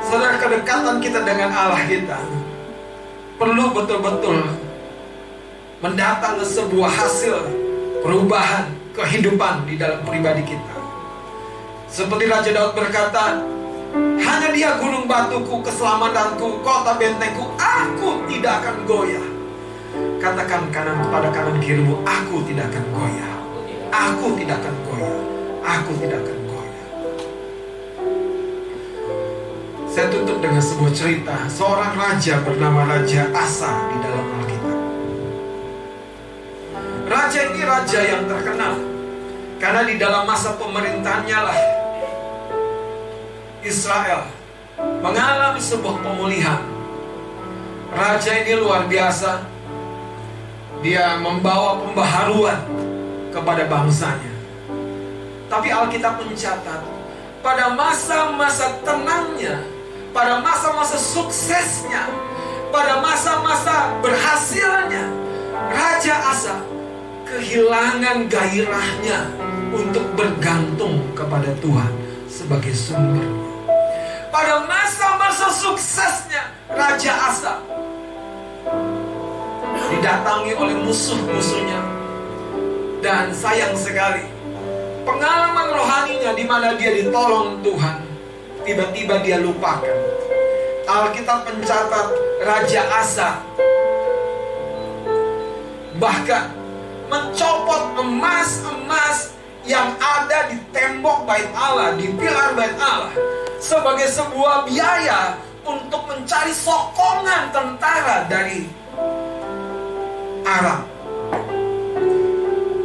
Saudara 0.01 0.41
kedekatan 0.41 0.97
kita 1.05 1.21
dengan 1.23 1.53
Allah 1.53 1.85
kita 1.85 2.17
perlu 3.37 3.73
betul-betul 3.77 4.41
mendatang 5.85 6.41
sebuah 6.41 6.89
hasil 6.89 7.37
perubahan 8.01 8.80
kehidupan 8.95 9.67
di 9.67 9.75
dalam 9.79 10.03
pribadi 10.03 10.43
kita. 10.45 10.77
Seperti 11.91 12.25
Raja 12.31 12.51
Daud 12.55 12.73
berkata, 12.79 13.43
hanya 14.23 14.49
dia 14.55 14.79
gunung 14.79 15.11
batuku, 15.11 15.59
keselamatanku, 15.67 16.63
kota 16.63 16.95
bentengku, 16.95 17.51
aku 17.59 18.23
tidak 18.31 18.63
akan 18.63 18.77
goyah. 18.87 19.27
Katakan 20.23 20.71
kanan 20.71 21.03
kepada 21.03 21.29
kanan 21.35 21.59
kirimu, 21.59 21.99
aku 22.07 22.47
tidak 22.47 22.71
akan 22.71 22.85
goyah. 22.95 23.33
Aku 23.91 24.39
tidak 24.39 24.63
akan 24.63 24.75
goyah. 24.87 25.17
Aku 25.67 25.91
tidak 25.99 26.19
akan 26.23 26.39
goyah. 26.47 26.87
Saya 29.91 30.07
tutup 30.15 30.39
dengan 30.39 30.63
sebuah 30.63 30.93
cerita 30.95 31.37
seorang 31.51 31.99
raja 31.99 32.39
bernama 32.47 32.87
Raja 32.87 33.27
Asa 33.35 33.91
di 33.91 33.97
dalam 33.99 34.27
Alkitab. 34.39 34.60
Raja 37.11 37.41
ini 37.51 37.67
raja 37.67 38.01
yang 38.07 38.23
terkenal 38.31 38.79
karena 39.59 39.83
di 39.83 39.99
dalam 39.99 40.23
masa 40.31 40.55
pemerintahannya 40.55 41.39
lah 41.43 41.59
Israel 43.67 44.31
mengalami 45.03 45.59
sebuah 45.59 45.99
pemulihan 46.07 46.63
Raja 47.91 48.47
ini 48.47 48.55
luar 48.55 48.87
biasa. 48.87 49.43
Dia 50.81 51.19
membawa 51.19 51.83
pembaharuan 51.83 52.63
kepada 53.35 53.67
bangsanya. 53.67 54.33
Tapi 55.51 55.69
Alkitab 55.69 56.23
mencatat 56.23 56.81
pada 57.43 57.75
masa-masa 57.75 58.79
tenangnya, 58.87 59.67
pada 60.15 60.39
masa-masa 60.39 60.97
suksesnya, 60.97 62.07
pada 62.71 63.03
masa-masa 63.03 63.99
berhasilnya, 63.99 65.11
Raja 65.75 66.15
Asa 66.31 66.80
kehilangan 67.31 68.27
gairahnya 68.27 69.31
untuk 69.71 70.03
bergantung 70.19 70.99
kepada 71.15 71.55
Tuhan 71.63 71.93
sebagai 72.27 72.75
sumber. 72.75 73.23
Pada 74.35 74.67
masa-masa 74.67 75.47
suksesnya, 75.55 76.51
Raja 76.67 77.15
Asa 77.31 77.55
didatangi 79.95 80.53
oleh 80.59 80.77
musuh-musuhnya. 80.83 81.81
Dan 83.01 83.33
sayang 83.33 83.73
sekali, 83.79 84.27
pengalaman 85.09 85.73
rohaninya 85.73 86.37
di 86.37 86.45
mana 86.45 86.77
dia 86.77 86.93
ditolong 86.99 87.63
Tuhan, 87.65 87.97
tiba-tiba 88.67 89.23
dia 89.25 89.39
lupakan. 89.41 89.99
Alkitab 90.85 91.47
mencatat 91.47 92.07
Raja 92.43 92.83
Asa 92.91 93.31
bahkan 96.01 96.60
mencopot 97.11 97.99
emas-emas 97.99 99.35
yang 99.67 99.93
ada 99.99 100.49
di 100.49 100.57
tembok 100.71 101.27
bait 101.27 101.51
Allah, 101.53 101.99
di 101.99 102.07
pilar 102.15 102.55
bait 102.55 102.75
Allah 102.79 103.13
sebagai 103.61 104.09
sebuah 104.09 104.65
biaya 104.65 105.37
untuk 105.67 106.09
mencari 106.09 106.55
sokongan 106.55 107.53
tentara 107.53 108.25
dari 108.31 108.65
Arab. 110.47 110.81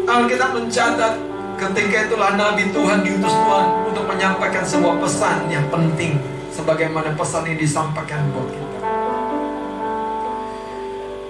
Alkitab 0.05 0.51
mencatat 0.53 1.13
ketika 1.55 1.97
itulah 2.11 2.35
Nabi 2.35 2.69
Tuhan 2.69 3.01
diutus 3.01 3.33
Tuhan 3.33 3.65
untuk 3.89 4.05
menyampaikan 4.05 4.61
sebuah 4.67 5.01
pesan 5.01 5.49
yang 5.49 5.65
penting 5.71 6.19
sebagaimana 6.53 7.15
pesan 7.15 7.47
ini 7.49 7.57
disampaikan 7.63 8.21
buat 8.35 8.47
kita. 8.51 8.79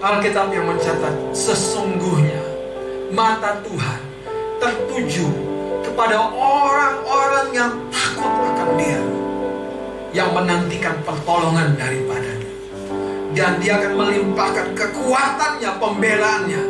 Alkitab 0.05 0.47
yang 0.51 0.65
mencatat 0.69 1.13
sesungguhnya 1.31 2.34
mata 3.15 3.63
Tuhan 3.63 3.99
tertuju 4.59 5.25
kepada 5.87 6.19
orang-orang 6.35 7.47
yang 7.55 7.71
takut 7.87 8.27
akan 8.27 8.69
Dia 8.75 8.99
yang 10.11 10.29
menantikan 10.35 10.99
pertolongan 11.07 11.79
daripadanya. 11.79 12.51
Dan 13.35 13.59
dia 13.59 13.75
akan 13.75 13.99
melimpahkan 13.99 14.71
kekuatannya, 14.75 15.71
pembelaannya. 15.75 16.63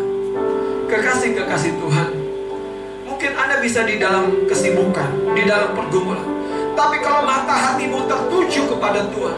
Kekasih-kekasih 0.89 1.78
Tuhan 1.82 2.10
mungkin 3.06 3.32
Anda 3.38 3.62
bisa 3.62 3.86
di 3.86 4.02
dalam 4.02 4.46
kesibukan 4.46 5.34
di 5.34 5.46
dalam 5.46 5.74
pergumulan. 5.74 6.26
Tapi 6.74 7.02
kalau 7.02 7.26
mata 7.26 7.54
hatimu 7.54 8.06
tertuju 8.06 8.70
kepada 8.70 9.02
Tuhan 9.14 9.38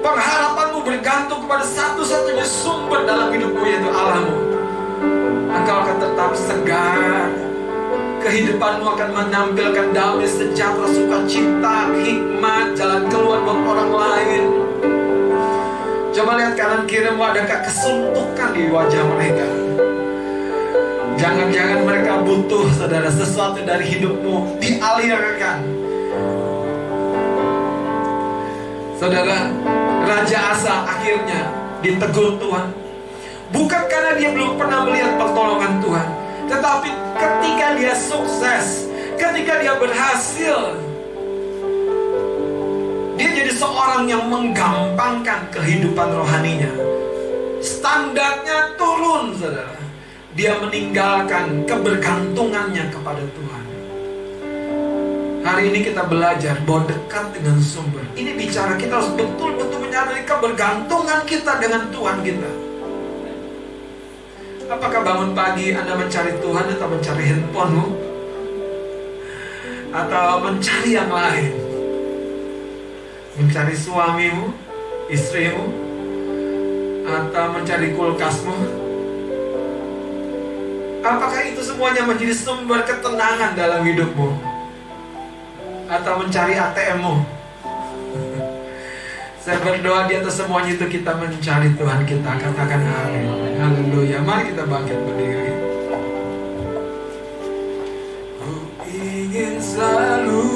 pengharapanmu 0.00 0.80
bergantung 0.84 1.44
kepada 1.44 1.64
satu-satunya 1.64 2.44
sumber 2.44 3.04
dalam 3.04 3.32
hidupmu 3.32 3.62
yaitu 3.64 3.88
Allahmu 3.88 4.51
engkau 5.52 5.76
akan 5.84 5.96
tetap 6.00 6.30
segar. 6.32 7.28
Kehidupanmu 8.22 8.86
akan 8.86 9.10
menampilkan 9.12 9.90
damai 9.90 10.30
sejahtera 10.30 10.86
sukacita 10.88 11.90
hikmat 11.90 12.78
jalan 12.78 13.02
keluar 13.10 13.42
buat 13.42 13.60
orang 13.66 13.90
lain. 13.90 14.42
Coba 16.14 16.38
lihat 16.38 16.54
kanan 16.54 16.86
kirimu 16.86 17.18
adakah 17.18 17.66
kesuntukan 17.66 18.50
di 18.54 18.70
wajah 18.70 19.04
mereka? 19.16 19.48
Jangan-jangan 21.18 21.80
mereka 21.82 22.12
butuh 22.22 22.66
saudara 22.78 23.10
sesuatu 23.10 23.64
dari 23.66 23.84
hidupmu 23.90 24.60
dialirkan. 24.62 25.66
Saudara 29.02 29.50
Raja 30.06 30.38
Asa 30.54 30.86
akhirnya 30.86 31.50
ditegur 31.82 32.38
Tuhan 32.38 32.81
bukan 33.52 33.82
karena 33.86 34.12
dia 34.16 34.32
belum 34.32 34.58
pernah 34.58 34.88
melihat 34.88 35.20
pertolongan 35.20 35.78
Tuhan 35.84 36.22
tetapi 36.52 36.90
ketika 37.16 37.66
dia 37.80 37.94
sukses, 37.96 38.90
ketika 39.16 39.62
dia 39.62 39.74
berhasil, 39.80 40.76
dia 43.16 43.30
jadi 43.32 43.52
seorang 43.56 44.04
yang 44.10 44.28
menggampangkan 44.28 45.48
kehidupan 45.48 46.12
rohaninya. 46.12 46.72
Standarnya 47.64 48.74
turun, 48.76 49.38
saudara. 49.38 49.80
Dia 50.36 50.60
meninggalkan 50.60 51.64
kebergantungannya 51.68 52.92
kepada 52.92 53.24
Tuhan. 53.24 53.64
Hari 55.42 55.62
ini 55.72 55.80
kita 55.88 56.04
belajar 56.08 56.56
bahwa 56.68 56.88
dekat 56.88 57.32
dengan 57.36 57.60
sumber. 57.60 58.04
Ini 58.16 58.36
bicara 58.36 58.76
kita 58.76 59.00
harus 59.00 59.12
betul-betul 59.16 59.88
menyadari 59.88 60.24
kebergantungan 60.24 61.20
kita 61.28 61.60
dengan 61.60 61.88
Tuhan 61.92 62.20
kita. 62.24 62.71
Apakah 64.70 65.00
bangun 65.02 65.34
pagi 65.34 65.74
Anda 65.74 65.98
mencari 65.98 66.38
Tuhan 66.38 66.66
atau 66.78 66.86
mencari 66.86 67.24
handphonemu? 67.26 67.86
Atau 69.90 70.28
mencari 70.46 70.90
yang 70.94 71.10
lain? 71.10 71.50
Mencari 73.42 73.74
suamimu, 73.74 74.54
istrimu, 75.10 75.66
atau 77.02 77.44
mencari 77.58 77.90
kulkasmu? 77.96 78.56
Apakah 81.02 81.42
itu 81.42 81.60
semuanya 81.66 82.06
menjadi 82.06 82.34
sumber 82.36 82.86
ketenangan 82.86 83.58
dalam 83.58 83.82
hidupmu? 83.82 84.30
Atau 85.90 86.22
mencari 86.22 86.54
ATMmu? 86.54 87.41
Saya 89.42 89.58
berdoa 89.58 90.06
di 90.06 90.14
atas 90.14 90.38
semuanya 90.38 90.78
itu 90.78 90.86
kita 90.86 91.18
mencari 91.18 91.74
Tuhan 91.74 92.00
kita. 92.06 92.30
Katakan 92.30 92.78
amin. 92.78 93.26
Haleluya. 93.58 94.22
Mari 94.22 94.54
kita 94.54 94.62
bangkit 94.70 94.98
berdiri. 95.02 95.50
Ku 98.38 98.54
ingin 98.86 99.58
selalu 99.58 100.46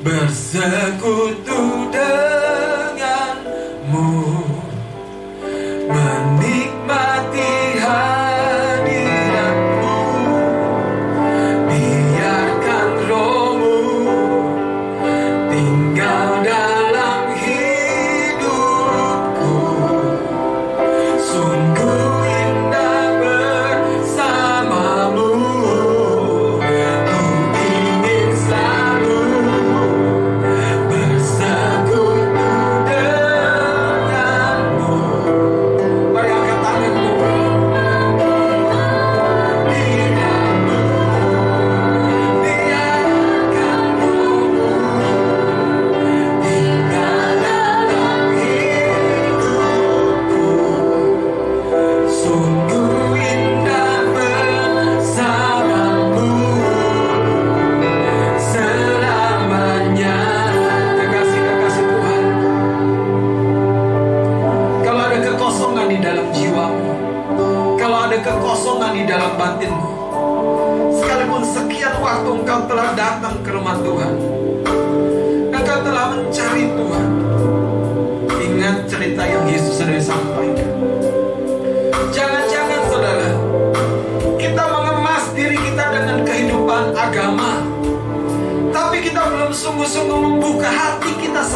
bersekutu 0.00 1.60
denganmu. 1.92 2.29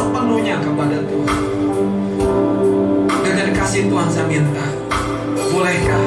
Sepenuhnya 0.04 0.60
kepada 0.60 1.00
Tuhan. 1.08 1.42
Kasih 3.54 3.88
Tuhan 3.88 4.08
saya 4.12 4.28
minta, 4.28 4.66
bolehkah 5.48 6.04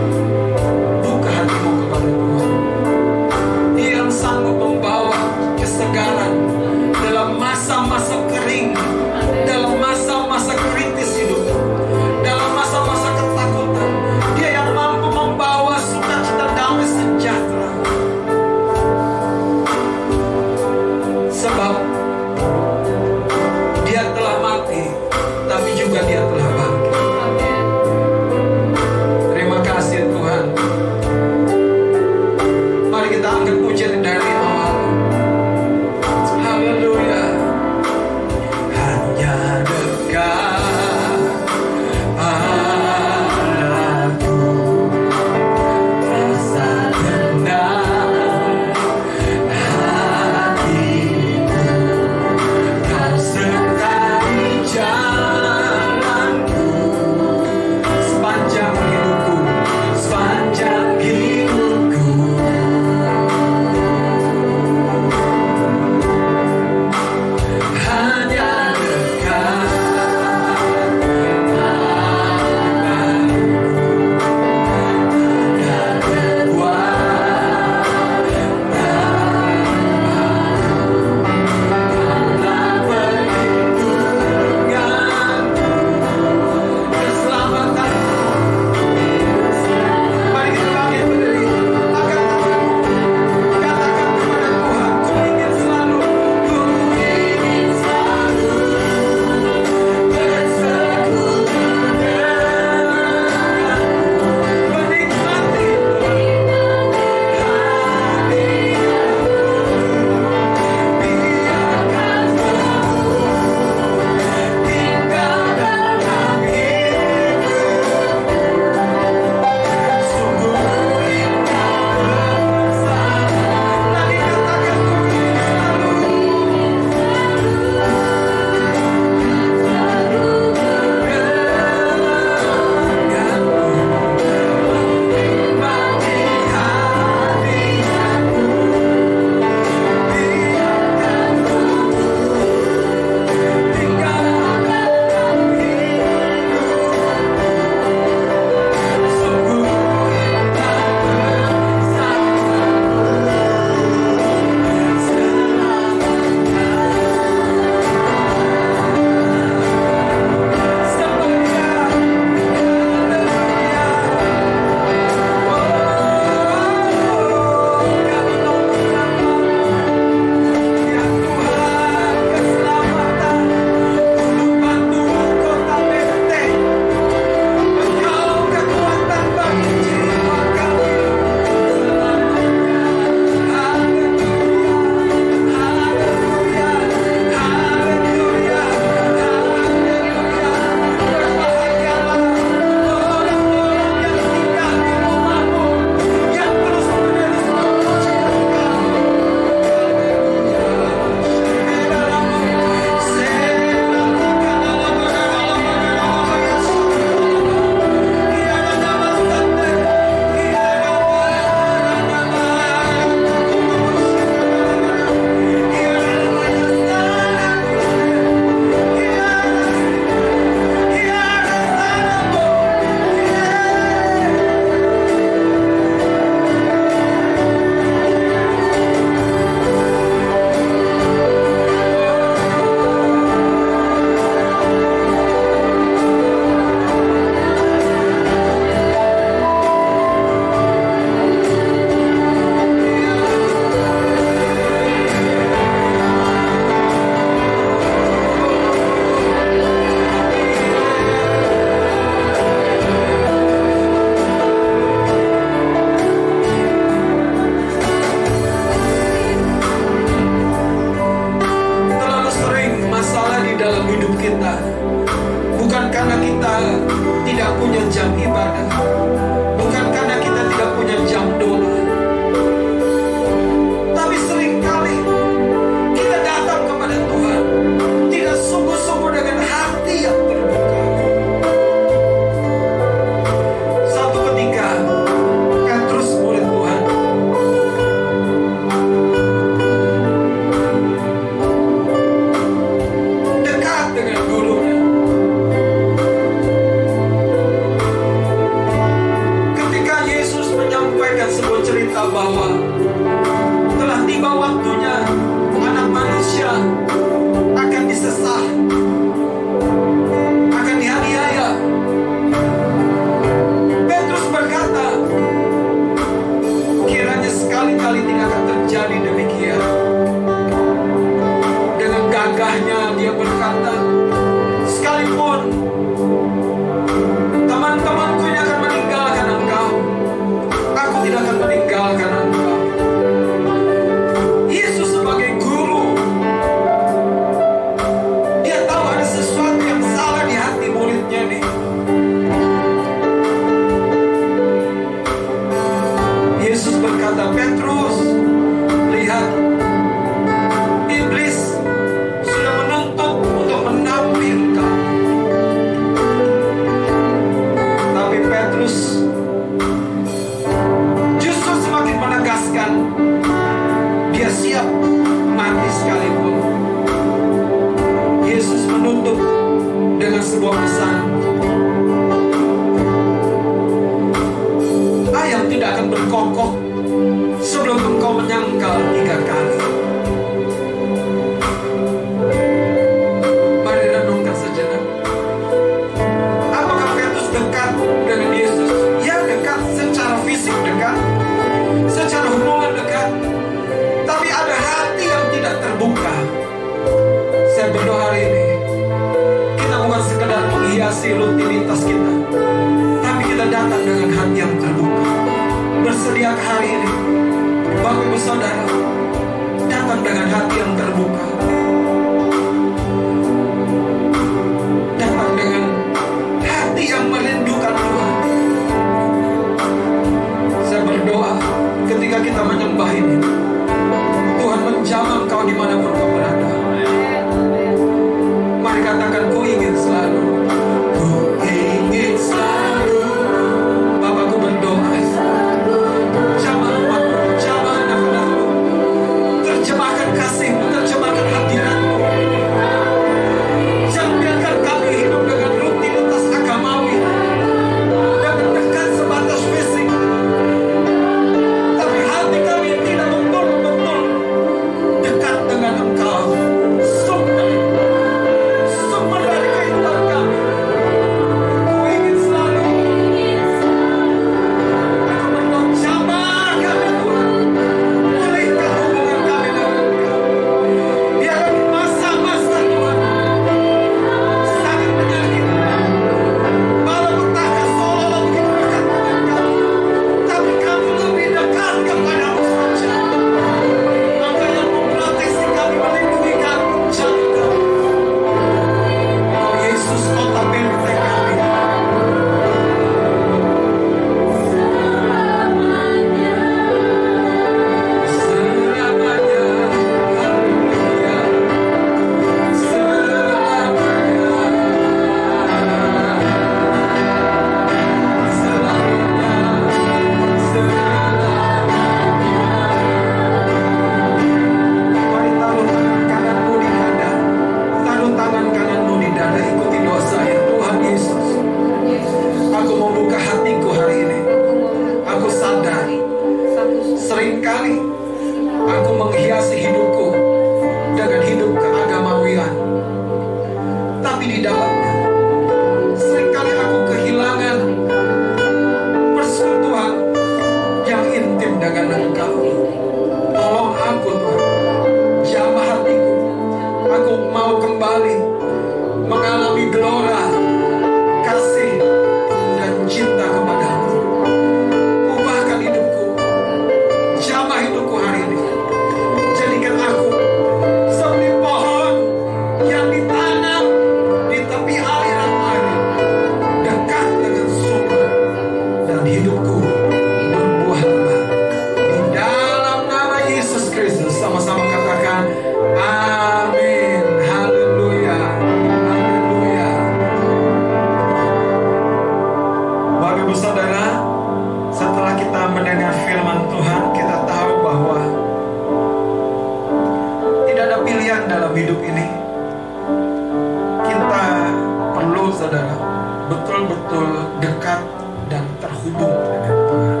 saudara 595.46 595.78
betul-betul 596.26 597.06
dekat 597.38 597.78
dan 598.26 598.42
terhubung 598.58 599.14
dengan 599.30 599.54
Tuhan. 599.70 600.00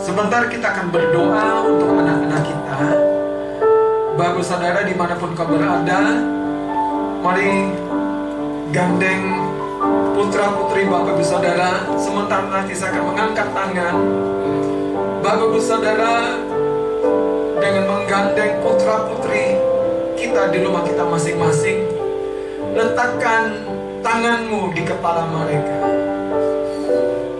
Sebentar 0.00 0.42
kita 0.48 0.66
akan 0.72 0.86
berdoa 0.88 1.48
untuk 1.68 1.92
anak-anak 1.92 2.40
kita. 2.40 2.80
Bapak 4.16 4.40
saudara 4.40 4.80
di 4.88 4.96
mana 4.96 5.12
pun 5.20 5.36
kau 5.36 5.44
berada, 5.44 6.24
mari 7.20 7.68
gandeng 8.72 9.44
putra 10.16 10.56
putri 10.56 10.88
bapak 10.88 11.20
ibu 11.20 11.24
saudara. 11.28 11.84
Sementara 12.00 12.48
nanti 12.48 12.72
saya 12.72 12.96
akan 12.96 13.12
mengangkat 13.12 13.48
tangan. 13.52 13.96
Bapak 15.20 15.60
saudara 15.60 16.40
dengan 17.60 17.84
menggandeng 17.92 18.64
putra 18.64 19.04
putri 19.04 19.60
kita 20.16 20.48
di 20.48 20.64
rumah 20.64 20.80
kita 20.80 21.04
masing-masing 21.04 21.92
letakkan 22.72 23.65
tanganmu 24.06 24.70
di 24.70 24.86
kepala 24.86 25.26
mereka. 25.34 25.76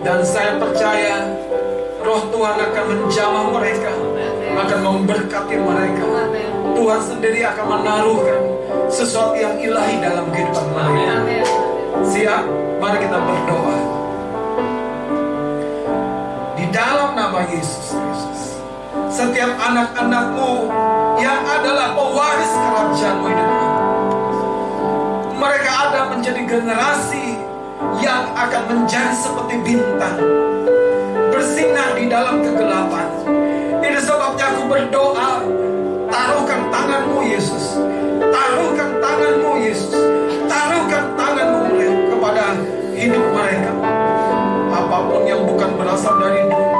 Dan 0.03 0.19
saya 0.27 0.59
percaya 0.59 1.23
roh 2.03 2.27
Tuhan 2.27 2.57
akan 2.59 2.85
menjamah 2.91 3.45
mereka, 3.55 3.91
akan 4.51 4.79
memberkati 4.83 5.55
mereka. 5.63 6.05
Tuhan 6.75 7.01
sendiri 7.01 7.41
akan 7.47 7.65
menaruhkan 7.71 8.41
sesuatu 8.91 9.39
yang 9.39 9.55
ilahi 9.55 9.95
dalam 10.03 10.27
kehidupan 10.27 10.67
mereka. 10.75 11.15
Siap? 12.03 12.43
Mari 12.83 12.97
kita 12.99 13.17
berdoa. 13.17 13.77
Di 16.59 16.65
dalam 16.69 17.15
nama 17.15 17.47
Yesus 17.47 17.95
Kristus. 17.95 18.41
Setiap 19.07 19.55
anak-anakmu 19.55 20.67
yang 21.17 21.41
adalah 21.47 21.95
pewaris 21.95 22.51
kerajaanmu 22.53 23.27
ini 23.33 23.56
ada 25.87 26.11
menjadi 26.11 26.43
generasi 26.43 27.39
yang 28.03 28.27
akan 28.35 28.63
menjadi 28.67 29.15
seperti 29.15 29.55
bintang 29.63 30.19
bersinar 31.31 31.95
di 31.95 32.11
dalam 32.11 32.43
kegelapan. 32.43 33.07
Ini 33.79 33.95
sebabnya 34.03 34.51
aku 34.51 34.63
berdoa, 34.67 35.47
taruhkan 36.11 36.67
tanganmu 36.67 37.23
Yesus, 37.23 37.79
taruhkan 38.19 38.99
tanganmu 38.99 39.51
Yesus, 39.63 39.95
taruhkan 40.51 41.15
tanganmu 41.15 41.71
kepada 42.11 42.45
hidup 42.91 43.23
mereka. 43.31 43.71
Apa 44.67 44.97
pun 45.07 45.23
yang 45.23 45.47
bukan 45.47 45.71
berasal 45.79 46.19
dari 46.19 46.51
dunia 46.51 46.76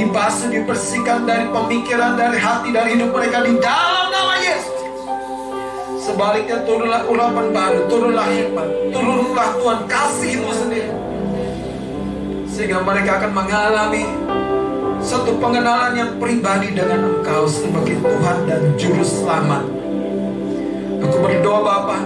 dibasuh, 0.00 0.48
dibersihkan 0.48 1.28
dari 1.28 1.44
pemikiran, 1.52 2.16
dari 2.16 2.40
hati, 2.40 2.72
dari 2.72 2.96
hidup 2.96 3.12
mereka 3.12 3.44
di 3.44 3.52
dalam 3.60 4.08
nama 4.08 4.34
Yesus. 4.40 4.80
Sebaliknya 6.00 6.64
turunlah 6.64 7.04
urapan 7.04 7.46
baru, 7.52 7.80
turunlah 7.92 8.26
hikmat, 8.32 8.68
turunlah 8.96 9.48
Tuhan 9.60 9.80
kasihmu 9.84 10.50
sendiri. 10.56 10.92
Sehingga 12.48 12.80
mereka 12.80 13.20
akan 13.20 13.32
mengalami 13.36 14.04
satu 15.04 15.36
pengenalan 15.36 15.92
yang 15.96 16.10
pribadi 16.16 16.72
dengan 16.72 17.20
Engkau 17.20 17.44
sebagai 17.44 18.00
Tuhan 18.00 18.38
dan 18.48 18.62
Juru 18.80 19.04
Selamat. 19.04 19.64
Aku 21.00 21.16
berdoa 21.24 21.60
Bapa, 21.64 21.98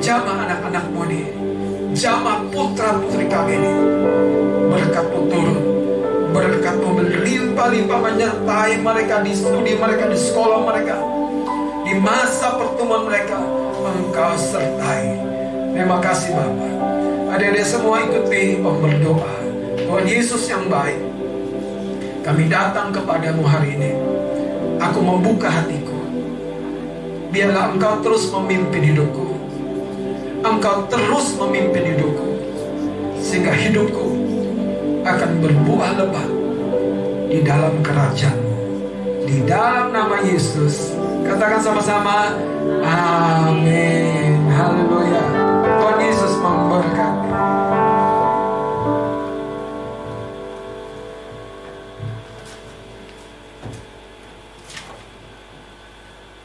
jamah 0.00 0.48
anak-anakmu 0.48 1.00
ini, 1.08 1.22
jamah 1.92 2.44
putra-putri 2.48 3.28
kami 3.28 3.60
ini, 3.60 3.72
berkatmu 4.72 5.20
turun, 5.28 5.73
berkatmu 6.34 6.98
berlimpah-limpah 6.98 7.98
menyertai 8.02 8.82
mereka 8.82 9.22
di 9.22 9.32
studi 9.38 9.78
mereka, 9.78 10.10
di 10.10 10.18
sekolah 10.18 10.66
mereka, 10.66 10.98
di 11.86 11.94
masa 12.02 12.58
pertemuan 12.58 13.06
mereka, 13.06 13.38
Engkau 13.84 14.34
sertai. 14.34 15.14
Terima 15.70 16.02
kasih 16.02 16.34
Bapak. 16.34 16.72
Adik-adik 17.36 17.66
semua 17.66 18.02
ikuti 18.02 18.58
Om 18.58 18.76
berdoa. 18.82 19.34
Tuhan 19.84 20.06
Yesus 20.08 20.48
yang 20.48 20.70
baik, 20.72 20.98
kami 22.24 22.48
datang 22.48 22.90
kepadamu 22.94 23.44
hari 23.44 23.76
ini. 23.76 23.92
Aku 24.80 25.02
membuka 25.02 25.50
hatiku. 25.50 25.98
Biarlah 27.30 27.74
engkau 27.74 28.00
terus 28.00 28.30
memimpin 28.30 28.94
hidupku. 28.94 29.34
Engkau 30.46 30.86
terus 30.88 31.34
memimpin 31.36 31.94
hidupku. 31.94 32.28
Sehingga 33.20 33.52
hidupku 33.52 34.13
akan 35.04 35.30
berbuah 35.44 36.00
lebat 36.00 36.28
di 37.28 37.44
dalam 37.44 37.84
kerajaanmu. 37.84 38.56
Di 39.28 39.44
dalam 39.44 39.92
nama 39.92 40.24
Yesus. 40.24 40.96
Katakan 41.24 41.60
sama-sama. 41.60 42.32
Amin. 42.80 44.48
Haleluya. 44.48 45.24
Tuhan 45.60 45.98
Yesus 46.00 46.32
memberkati. 46.40 47.28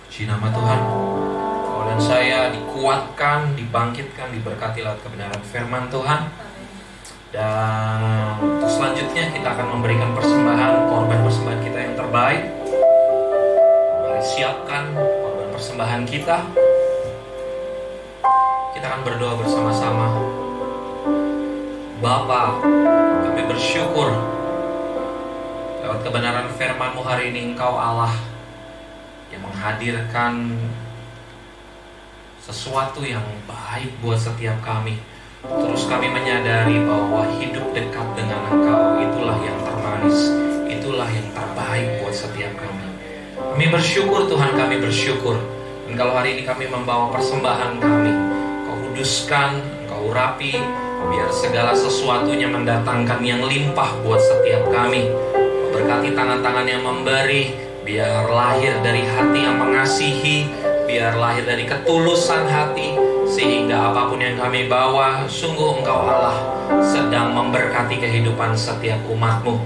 Puji 0.04 0.28
nama 0.28 0.48
Tuhan. 0.52 0.80
Kau 1.64 1.84
dan 1.88 2.00
saya 2.04 2.52
dikuatkan, 2.52 3.56
dibangkitkan, 3.56 4.36
diberkati 4.36 4.84
lewat 4.84 5.00
kebenaran 5.00 5.44
firman 5.48 5.88
Tuhan. 5.88 6.28
Dan 7.30 8.19
selanjutnya 9.00 9.32
kita 9.32 9.48
akan 9.56 9.68
memberikan 9.80 10.12
persembahan, 10.12 10.92
korban 10.92 11.24
persembahan 11.24 11.62
kita 11.64 11.80
yang 11.88 11.96
terbaik. 11.96 12.44
Mari 14.04 14.24
siapkan 14.28 14.92
korban 14.92 15.48
persembahan 15.56 16.04
kita. 16.04 16.38
Kita 18.76 18.86
akan 18.92 19.02
berdoa 19.08 19.40
bersama-sama. 19.40 20.08
Bapa, 22.04 22.60
kami 23.24 23.42
bersyukur 23.48 24.12
lewat 25.80 26.04
kebenaran 26.04 26.52
firman-Mu 26.60 27.00
hari 27.00 27.32
ini 27.32 27.56
Engkau 27.56 27.80
Allah 27.80 28.12
yang 29.32 29.48
menghadirkan 29.48 30.60
sesuatu 32.44 33.08
yang 33.08 33.24
baik 33.48 33.96
buat 34.04 34.20
setiap 34.20 34.60
kami. 34.60 35.00
Terus 35.40 35.88
kami 35.88 36.12
menyadari 36.12 36.84
bahwa 36.84 37.24
hidup 37.40 37.72
dekat 37.72 38.08
dengan 38.12 38.44
Engkau 38.52 39.00
itulah 39.00 39.40
yang 39.40 39.56
termanis, 39.64 40.36
itulah 40.68 41.08
yang 41.08 41.32
terbaik 41.32 42.04
buat 42.04 42.12
setiap 42.12 42.52
kami. 42.60 42.84
Kami 43.40 43.66
bersyukur 43.72 44.28
Tuhan, 44.28 44.52
kami 44.60 44.84
bersyukur. 44.84 45.40
Dan 45.88 45.96
kalau 45.96 46.20
hari 46.20 46.36
ini 46.36 46.44
kami 46.44 46.68
membawa 46.68 47.08
persembahan 47.16 47.80
kami, 47.80 48.12
Kau 48.68 48.76
kuduskan, 48.92 49.64
Kau 49.88 50.12
urapi, 50.12 50.60
biar 51.08 51.32
segala 51.32 51.72
sesuatunya 51.72 52.52
mendatangkan 52.52 53.24
yang 53.24 53.40
limpah 53.40 53.96
buat 54.04 54.20
setiap 54.20 54.68
kami. 54.68 55.08
Berkati 55.72 56.20
tangan-tangan 56.20 56.68
yang 56.68 56.84
memberi, 56.84 57.56
biar 57.88 58.28
lahir 58.28 58.76
dari 58.84 59.08
hati 59.08 59.40
yang 59.48 59.56
mengasihi, 59.56 60.52
biar 60.84 61.16
lahir 61.16 61.48
dari 61.48 61.64
ketulusan 61.64 62.44
hati, 62.44 62.99
sehingga 63.30 63.94
apa 63.94 64.10
pun 64.10 64.18
yang 64.18 64.42
kami 64.42 64.66
bawa, 64.66 65.30
sungguh 65.30 65.80
Engkau 65.80 66.10
Allah 66.10 66.36
sedang 66.82 67.38
memberkati 67.38 68.02
kehidupan 68.02 68.58
setiap 68.58 68.98
umatmu. 69.06 69.62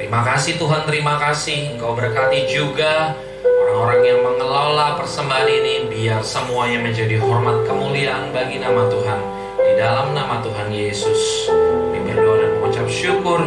Terima 0.00 0.24
kasih 0.24 0.56
Tuhan, 0.56 0.88
terima 0.88 1.20
kasih. 1.20 1.76
Engkau 1.76 1.92
berkati 1.92 2.48
juga 2.48 3.12
orang-orang 3.44 4.00
yang 4.08 4.20
mengelola 4.24 4.96
persembahan 4.96 5.48
ini, 5.48 5.74
biar 5.92 6.24
semuanya 6.24 6.80
menjadi 6.80 7.20
hormat 7.20 7.68
kemuliaan 7.68 8.32
bagi 8.32 8.60
nama 8.60 8.88
Tuhan. 8.88 9.20
Di 9.60 9.72
dalam 9.76 10.16
nama 10.16 10.40
Tuhan 10.40 10.72
Yesus, 10.72 11.48
kami 11.52 12.00
berdoa 12.08 12.36
dan 12.40 12.50
mengucap 12.56 12.86
syukur. 12.88 13.40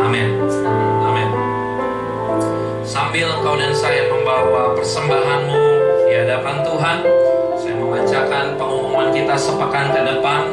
Amin. 0.00 0.44
Amin. 1.04 1.28
Sambil 2.84 3.32
engkau 3.32 3.56
dan 3.56 3.72
saya 3.72 4.08
membawa 4.12 4.76
persembahanmu 4.76 5.60
di 6.04 6.12
hadapan 6.12 6.56
Tuhan, 6.60 6.98
membacakan 7.92 8.56
pengumuman 8.56 9.12
kita 9.12 9.36
sepekan 9.36 9.92
ke 9.92 10.00
depan 10.00 10.48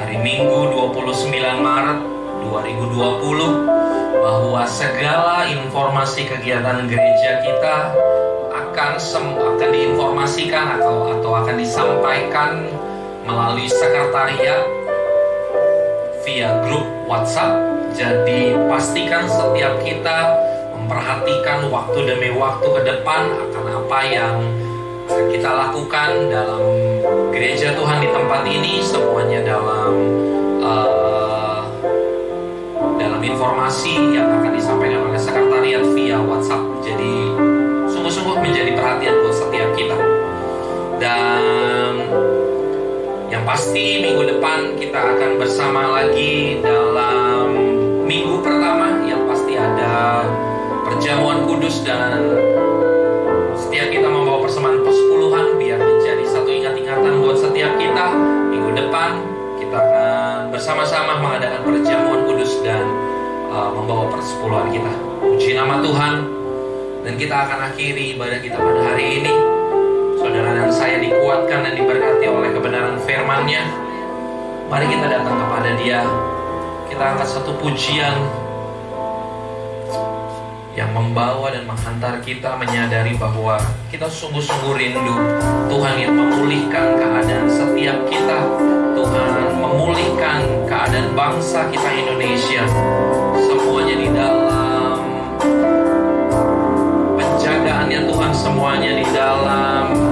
hari 0.00 0.16
Minggu 0.16 0.72
29 0.96 1.28
Maret 1.60 2.00
2020 2.40 3.68
bahwa 4.16 4.64
segala 4.64 5.44
informasi 5.44 6.24
kegiatan 6.24 6.88
gereja 6.88 7.44
kita 7.44 7.92
akan 8.48 8.96
sem- 8.96 9.36
akan 9.36 9.68
diinformasikan 9.68 10.80
atau 10.80 11.20
atau 11.20 11.36
akan 11.36 11.60
disampaikan 11.60 12.64
melalui 13.28 13.68
sekretariat 13.68 14.64
via 16.24 16.64
grup 16.64 16.88
WhatsApp. 17.04 17.60
Jadi 17.92 18.56
pastikan 18.72 19.28
setiap 19.28 19.84
kita 19.84 20.32
memperhatikan 20.80 21.68
waktu 21.68 22.08
demi 22.08 22.32
waktu 22.32 22.64
ke 22.72 22.80
depan 22.88 23.36
akan 23.36 23.64
apa 23.84 24.00
yang 24.08 24.57
kita 25.08 25.48
lakukan 25.48 26.28
dalam 26.28 26.60
gereja 27.32 27.72
Tuhan 27.72 27.98
di 28.04 28.08
tempat 28.12 28.42
ini 28.44 28.84
semuanya 28.84 29.40
dalam 29.40 29.92
uh, 30.60 31.64
dalam 33.00 33.20
informasi 33.24 34.18
yang 34.18 34.28
akan 34.28 34.52
disampaikan 34.52 35.08
oleh 35.08 35.20
sekretariat 35.20 35.84
via 35.96 36.20
WhatsApp. 36.20 36.62
Jadi 36.84 37.14
sungguh-sungguh 37.88 38.36
menjadi 38.44 38.76
perhatian 38.76 39.14
buat 39.24 39.36
setiap 39.36 39.70
kita. 39.74 39.98
Dan 40.98 41.92
yang 43.32 43.44
pasti 43.48 44.02
minggu 44.02 44.36
depan 44.36 44.76
kita 44.76 44.98
akan 44.98 45.30
bersama 45.40 46.00
lagi 46.00 46.58
dalam 46.60 47.54
minggu 48.04 48.40
pertama 48.40 49.04
yang 49.06 49.24
pasti 49.28 49.54
ada 49.54 50.26
perjamuan 50.84 51.44
kudus 51.46 51.84
dan 51.84 52.18
bersama-sama 60.68 61.16
mengadakan 61.24 61.64
perjamuan 61.64 62.28
kudus 62.28 62.60
dan 62.60 62.84
uh, 63.48 63.72
membawa 63.72 64.12
persepuluhan 64.12 64.68
kita. 64.68 64.92
Puji 65.16 65.56
nama 65.56 65.80
Tuhan. 65.80 66.28
Dan 67.08 67.16
kita 67.16 67.48
akan 67.48 67.72
akhiri 67.72 68.12
ibadah 68.12 68.36
kita 68.36 68.60
pada 68.60 68.76
hari 68.84 69.16
ini. 69.16 69.32
Saudara 70.20 70.60
dan 70.60 70.68
saya 70.68 71.00
dikuatkan 71.00 71.64
dan 71.64 71.72
diberkati 71.72 72.28
oleh 72.28 72.52
kebenaran 72.52 73.00
firman-Nya. 73.00 73.64
Mari 74.68 74.92
kita 74.92 75.08
datang 75.08 75.40
kepada 75.40 75.70
dia. 75.80 76.04
Kita 76.92 77.16
angkat 77.16 77.28
satu 77.32 77.56
pujian 77.64 78.28
yang 80.76 80.92
membawa 80.92 81.48
dan 81.48 81.64
menghantar 81.64 82.20
kita 82.20 82.60
menyadari 82.60 83.16
bahwa 83.16 83.56
kita 83.88 84.04
sungguh-sungguh 84.04 84.76
rindu 84.76 85.16
Tuhan 85.72 85.96
yang 85.96 86.12
memulihkan 86.12 87.00
keadaan 87.00 87.48
setiap 87.48 88.04
kita 88.12 88.67
keadaan 90.98 91.14
bangsa 91.14 91.70
kita 91.70 91.90
Indonesia. 91.94 92.66
Semuanya 93.38 93.94
di 94.02 94.08
dalam 94.10 94.98
penjagaannya 97.14 98.00
Tuhan 98.10 98.32
semuanya 98.34 98.90
di 98.98 99.06
dalam 99.14 100.07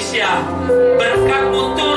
Indonesia, 0.00 0.32
berkatmu 0.96 1.76
turun 1.76 1.89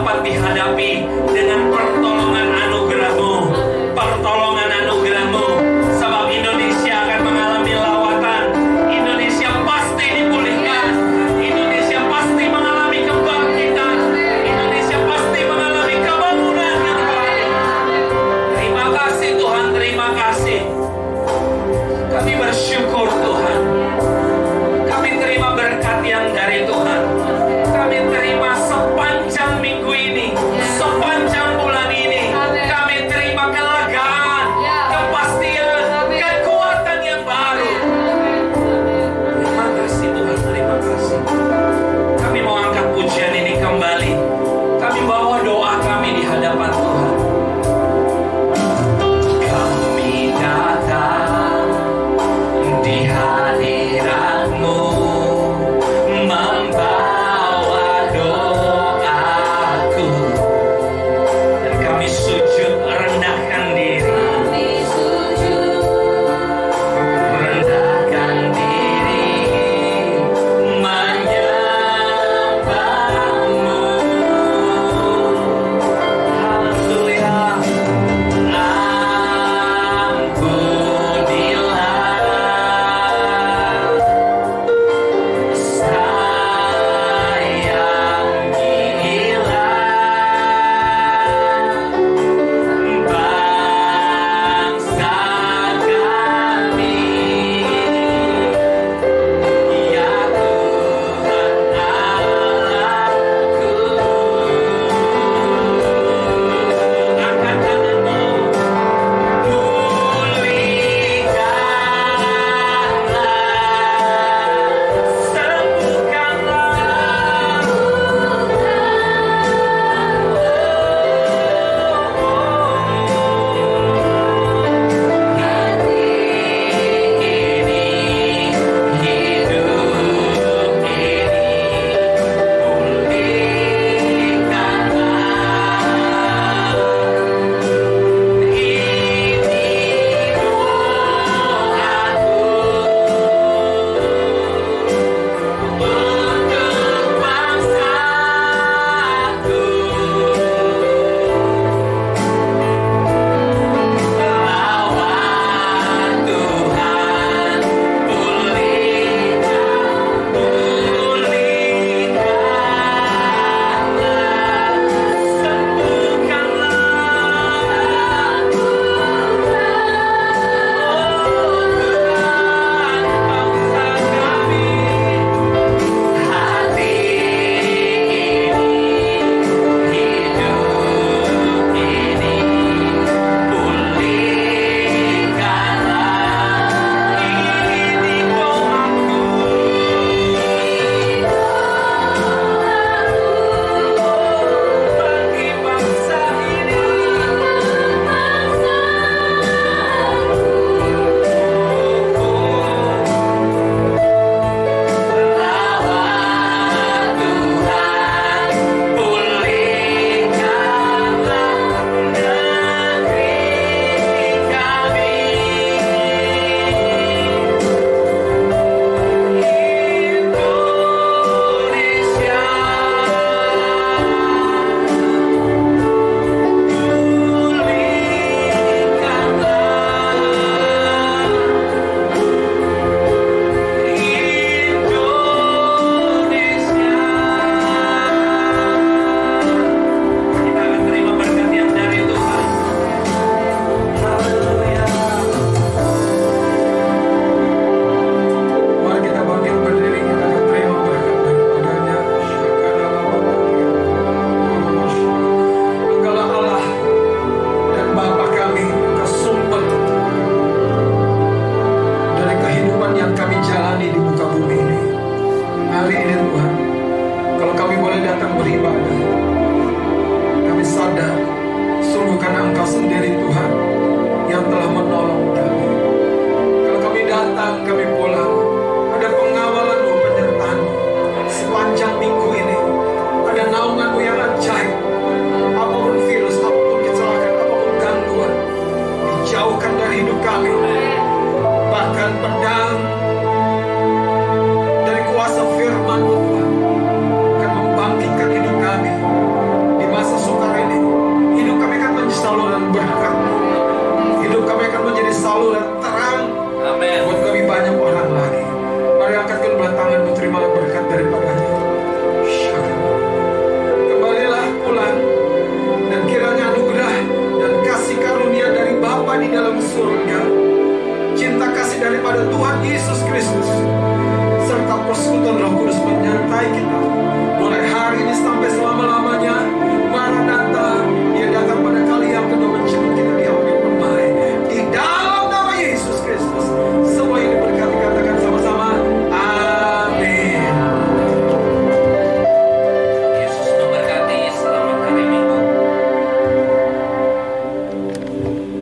dapat 0.00 0.24
dihadapi 0.24 1.04
dan 1.36 1.49